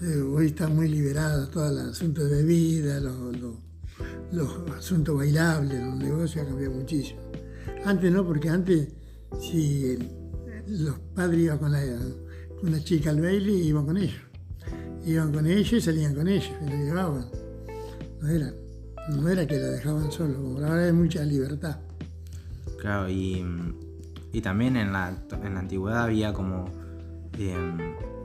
Eh, 0.03 0.21
hoy 0.23 0.47
está 0.47 0.67
muy 0.69 0.89
liberado 0.89 1.49
todo 1.49 1.69
el 1.69 1.91
asunto 1.91 2.25
de 2.25 2.37
bebida, 2.43 3.01
los, 3.01 3.17
los- 4.33 4.71
asuntos 4.77 5.17
bailables, 5.17 5.79
los 5.85 5.97
negocios 5.97 6.45
ha 6.45 6.49
cambiado 6.49 6.75
muchísimo. 6.75 7.21
Antes 7.85 8.11
no, 8.11 8.25
porque 8.27 8.49
antes 8.49 8.89
si 9.41 9.99
los 10.69 10.99
padres 11.15 11.41
iban 11.41 11.59
con, 11.59 11.73
la, 11.73 11.83
una 12.63 12.83
chica 12.83 13.11
al 13.11 13.21
baile, 13.21 13.53
iban 13.53 13.85
con 13.85 13.97
ellos. 13.99 14.21
Iban 15.05 15.33
con 15.33 15.47
ellos 15.47 15.73
y 15.73 15.81
salían 15.81 16.15
con 16.15 16.29
ellos, 16.29 16.51
y 16.67 16.71
lo 16.71 16.77
llevaban. 16.77 17.27
No 18.23 18.29
era, 18.29 18.53
no 19.11 19.29
era 19.29 19.47
que 19.47 19.59
lo 19.59 19.67
dejaban 19.67 20.11
solo, 20.13 20.39
ahora 20.67 20.85
hay 20.87 20.93
mucha 20.93 21.23
libertad. 21.25 21.79
Claro, 22.81 23.11
y, 23.11 23.45
y 24.33 24.41
también 24.41 24.77
en 24.77 24.93
la, 24.93 25.15
en 25.43 25.55
la 25.55 25.61
antigüedad 25.61 26.05
había 26.05 26.33
como 26.33 26.71
em, 27.39 27.77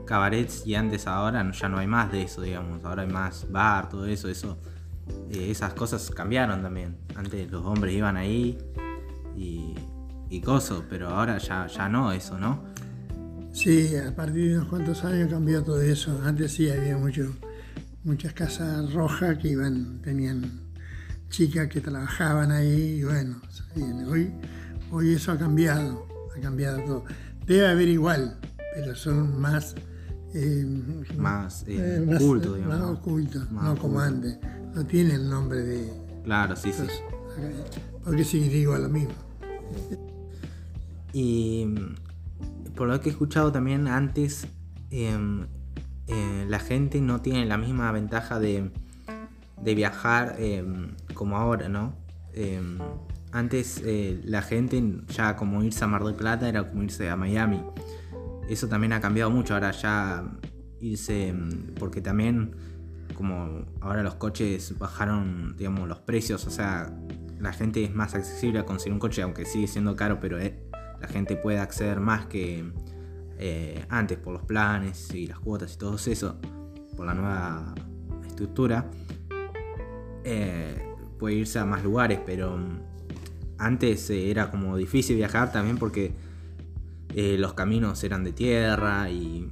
cabarets 0.06 0.66
y 0.66 0.74
antes 0.74 1.06
ahora 1.06 1.50
ya 1.52 1.68
no 1.68 1.78
hay 1.78 1.86
más 1.86 2.10
de 2.12 2.22
eso, 2.22 2.40
digamos. 2.42 2.84
Ahora 2.84 3.02
hay 3.02 3.08
más 3.08 3.50
bar, 3.50 3.88
todo 3.88 4.06
eso, 4.06 4.28
eso. 4.28 4.58
eh, 5.30 5.50
esas 5.50 5.74
cosas 5.74 6.10
cambiaron 6.10 6.62
también. 6.62 6.96
Antes 7.14 7.50
los 7.50 7.64
hombres 7.64 7.94
iban 7.94 8.16
ahí 8.16 8.58
y, 9.36 9.74
y 10.30 10.40
coso, 10.40 10.84
pero 10.88 11.08
ahora 11.10 11.38
ya, 11.38 11.66
ya 11.66 11.88
no 11.88 12.12
eso, 12.12 12.38
¿no? 12.38 12.64
Sí, 13.52 13.96
a 13.96 14.14
partir 14.14 14.50
de 14.50 14.56
unos 14.58 14.68
cuantos 14.68 15.04
años 15.04 15.30
cambió 15.30 15.62
todo 15.62 15.80
eso. 15.80 16.20
Antes 16.24 16.52
sí 16.52 16.70
había 16.70 16.96
mucho, 16.96 17.34
muchas 18.04 18.32
casas 18.32 18.92
rojas 18.92 19.38
que 19.38 19.48
iban, 19.48 20.00
tenían 20.02 20.60
chicas 21.30 21.68
que 21.68 21.80
trabajaban 21.80 22.50
ahí 22.52 22.98
y 23.00 23.04
bueno, 23.04 23.40
hoy, 24.08 24.32
hoy 24.90 25.14
eso 25.14 25.32
ha 25.32 25.38
cambiado, 25.38 26.06
ha 26.36 26.40
cambiado 26.40 26.82
todo. 26.84 27.04
Debe 27.46 27.68
haber 27.68 27.88
igual, 27.88 28.38
pero 28.74 28.94
son 28.94 29.40
más, 29.40 29.74
eh, 30.38 31.14
Más 31.16 31.62
eh, 31.66 31.76
eh, 31.98 32.06
más- 32.06 32.22
culto, 32.22 32.50
más 32.50 32.56
digamos. 32.58 32.78
¿no? 32.78 32.90
ocultos, 32.92 33.50
Más 33.52 33.64
no 33.64 33.76
como 33.80 33.98
oculto. 33.98 34.00
antes. 34.14 34.38
No 34.74 34.86
tiene 34.86 35.14
el 35.14 35.28
nombre 35.28 35.62
de... 35.62 35.92
Claro, 36.24 36.54
sí, 36.56 36.72
sí. 36.72 36.82
Porque 38.04 38.24
significa 38.24 38.78
lo 38.78 38.88
mismo. 38.88 39.12
Y 41.12 41.66
por 42.74 42.88
lo 42.88 43.00
que 43.00 43.08
he 43.08 43.12
escuchado 43.12 43.52
también 43.52 43.88
antes, 43.88 44.46
em, 44.90 45.46
eh, 46.08 46.44
la 46.48 46.58
gente 46.58 47.00
no 47.00 47.20
tiene 47.22 47.46
la 47.46 47.56
misma 47.56 47.90
ventaja 47.92 48.38
de, 48.38 48.70
de 49.62 49.74
viajar 49.74 50.36
em, 50.38 50.94
como 51.14 51.36
ahora, 51.38 51.68
¿no? 51.68 51.94
Em, 52.32 52.78
Antes 53.32 53.82
la 54.24 54.40
gente 54.40 54.82
ya 55.08 55.36
como 55.36 55.62
irse 55.62 55.84
a 55.84 55.86
Mar 55.88 56.02
del 56.04 56.14
Plata 56.14 56.48
era 56.48 56.66
como 56.70 56.82
irse 56.84 57.10
a 57.10 57.16
Miami. 57.16 57.62
Eso 58.48 58.68
también 58.68 58.92
ha 58.92 59.00
cambiado 59.00 59.30
mucho. 59.30 59.54
Ahora 59.54 59.70
ya 59.72 60.24
irse, 60.80 61.32
mm, 61.32 61.74
porque 61.78 62.00
también 62.00 62.54
como 63.14 63.64
ahora 63.80 64.02
los 64.02 64.14
coches 64.16 64.78
bajaron, 64.78 65.56
digamos, 65.56 65.88
los 65.88 66.00
precios, 66.00 66.46
o 66.46 66.50
sea, 66.50 66.92
la 67.40 67.52
gente 67.52 67.82
es 67.84 67.94
más 67.94 68.14
accesible 68.14 68.58
a 68.58 68.66
conseguir 68.66 68.92
un 68.92 68.98
coche, 68.98 69.22
aunque 69.22 69.44
sigue 69.44 69.66
siendo 69.66 69.96
caro, 69.96 70.20
pero 70.20 70.38
eh, 70.38 70.58
la 71.00 71.08
gente 71.08 71.36
puede 71.36 71.58
acceder 71.58 72.00
más 72.00 72.26
que 72.26 72.70
eh, 73.38 73.84
antes 73.88 74.18
por 74.18 74.32
los 74.32 74.42
planes 74.42 75.12
y 75.14 75.26
las 75.26 75.38
cuotas 75.38 75.74
y 75.74 75.78
todo 75.78 75.96
eso, 75.96 76.38
por 76.96 77.06
la 77.06 77.14
nueva 77.14 77.74
estructura. 78.26 78.90
Eh, 80.24 80.82
puede 81.18 81.36
irse 81.36 81.58
a 81.58 81.64
más 81.64 81.82
lugares, 81.82 82.20
pero 82.24 82.56
mm, 82.56 82.80
antes 83.58 84.10
era 84.10 84.50
como 84.50 84.76
difícil 84.76 85.16
viajar 85.16 85.52
también 85.52 85.78
porque 85.78 86.12
los 87.16 87.54
caminos 87.54 88.04
eran 88.04 88.24
de 88.24 88.32
tierra 88.32 89.10
y 89.10 89.50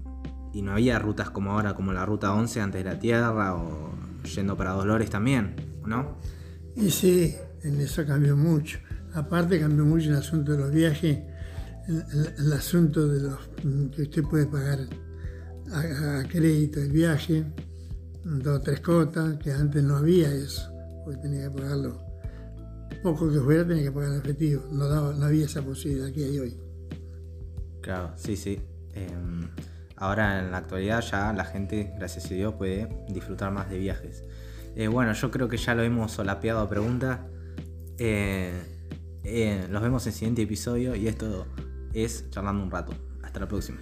y 0.55 0.63
no 0.63 0.73
había 0.73 0.99
rutas 0.99 1.31
como 1.31 1.53
ahora, 1.53 1.75
como 1.75 1.93
la 1.93 2.07
ruta 2.07 2.33
11 2.33 2.61
antes 2.61 2.85
de 2.85 2.91
la 2.91 2.99
Tierra 2.99 3.57
o 3.57 3.93
yendo 4.35 4.57
para 4.57 4.71
Dolores 4.71 5.11
también, 5.11 5.57
¿no? 5.85 6.17
Y 6.77 6.91
sí, 6.91 7.35
en 7.63 7.81
eso 7.81 8.07
cambió 8.07 8.37
mucho. 8.37 8.79
Aparte 9.15 9.59
cambió 9.59 9.85
mucho 9.85 10.11
el 10.11 10.17
asunto 10.17 10.53
de 10.53 10.59
los 10.59 10.71
viajes, 10.71 11.19
el, 12.39 12.53
asunto 12.53 13.07
de 13.09 13.21
los 13.21 13.39
que 13.95 14.03
usted 14.03 14.23
puede 14.23 14.47
pagar 14.47 14.79
a, 15.73 16.23
crédito 16.29 16.81
el 16.81 16.93
viaje, 16.93 17.45
dos 18.25 18.61
o 18.61 18.63
tres 18.63 18.81
cotas, 18.81 19.37
que 19.39 19.53
antes 19.53 19.83
no 19.83 19.97
había 19.97 20.33
eso, 20.33 20.71
porque 21.05 21.21
tenía 21.21 21.51
que 21.51 21.59
pagarlo. 21.59 22.01
Poco 23.03 23.29
que 23.31 23.41
fuera 23.41 23.67
tenía 23.67 23.85
que 23.85 23.93
pagar 23.93 24.13
el 24.13 24.19
efectivo, 24.19 24.63
no, 24.73 24.89
daba, 24.89 25.13
no 25.15 25.27
había 25.27 25.47
esa 25.47 25.63
posibilidad 25.63 26.13
que 26.13 26.25
hay 26.25 26.39
hoy. 26.39 26.64
Claro, 27.85 28.13
sí, 28.17 28.37
sí. 28.37 28.61
Em, 28.95 29.49
Ahora 29.97 30.41
en 30.41 30.51
la 30.51 30.59
actualidad 30.59 31.01
ya 31.01 31.33
la 31.33 31.45
gente, 31.45 31.93
gracias 31.97 32.27
a 32.27 32.35
Dios, 32.35 32.55
puede 32.55 32.89
disfrutar 33.09 33.53
más 33.53 33.71
de 33.71 33.79
viajes. 33.79 34.25
Eh, 34.77 34.89
bueno, 34.89 35.13
yo 35.13 35.31
creo 35.31 35.49
que 35.49 35.57
ya 35.57 35.75
lo 35.75 35.83
hemos 35.83 36.13
solapeado 36.13 36.61
a 36.61 36.69
pregunta. 36.69 37.27
Eh, 37.99 38.53
eh, 39.23 39.67
los 39.71 39.83
vemos 39.83 40.05
en 40.05 40.13
el 40.13 40.15
siguiente 40.15 40.43
episodio 40.43 40.97
y 40.97 41.07
esto 41.07 41.47
es 41.93 42.29
Charlando 42.31 42.65
un 42.65 42.71
rato. 42.71 42.93
Hasta 43.23 43.41
la 43.41 43.49
próxima. 43.49 43.79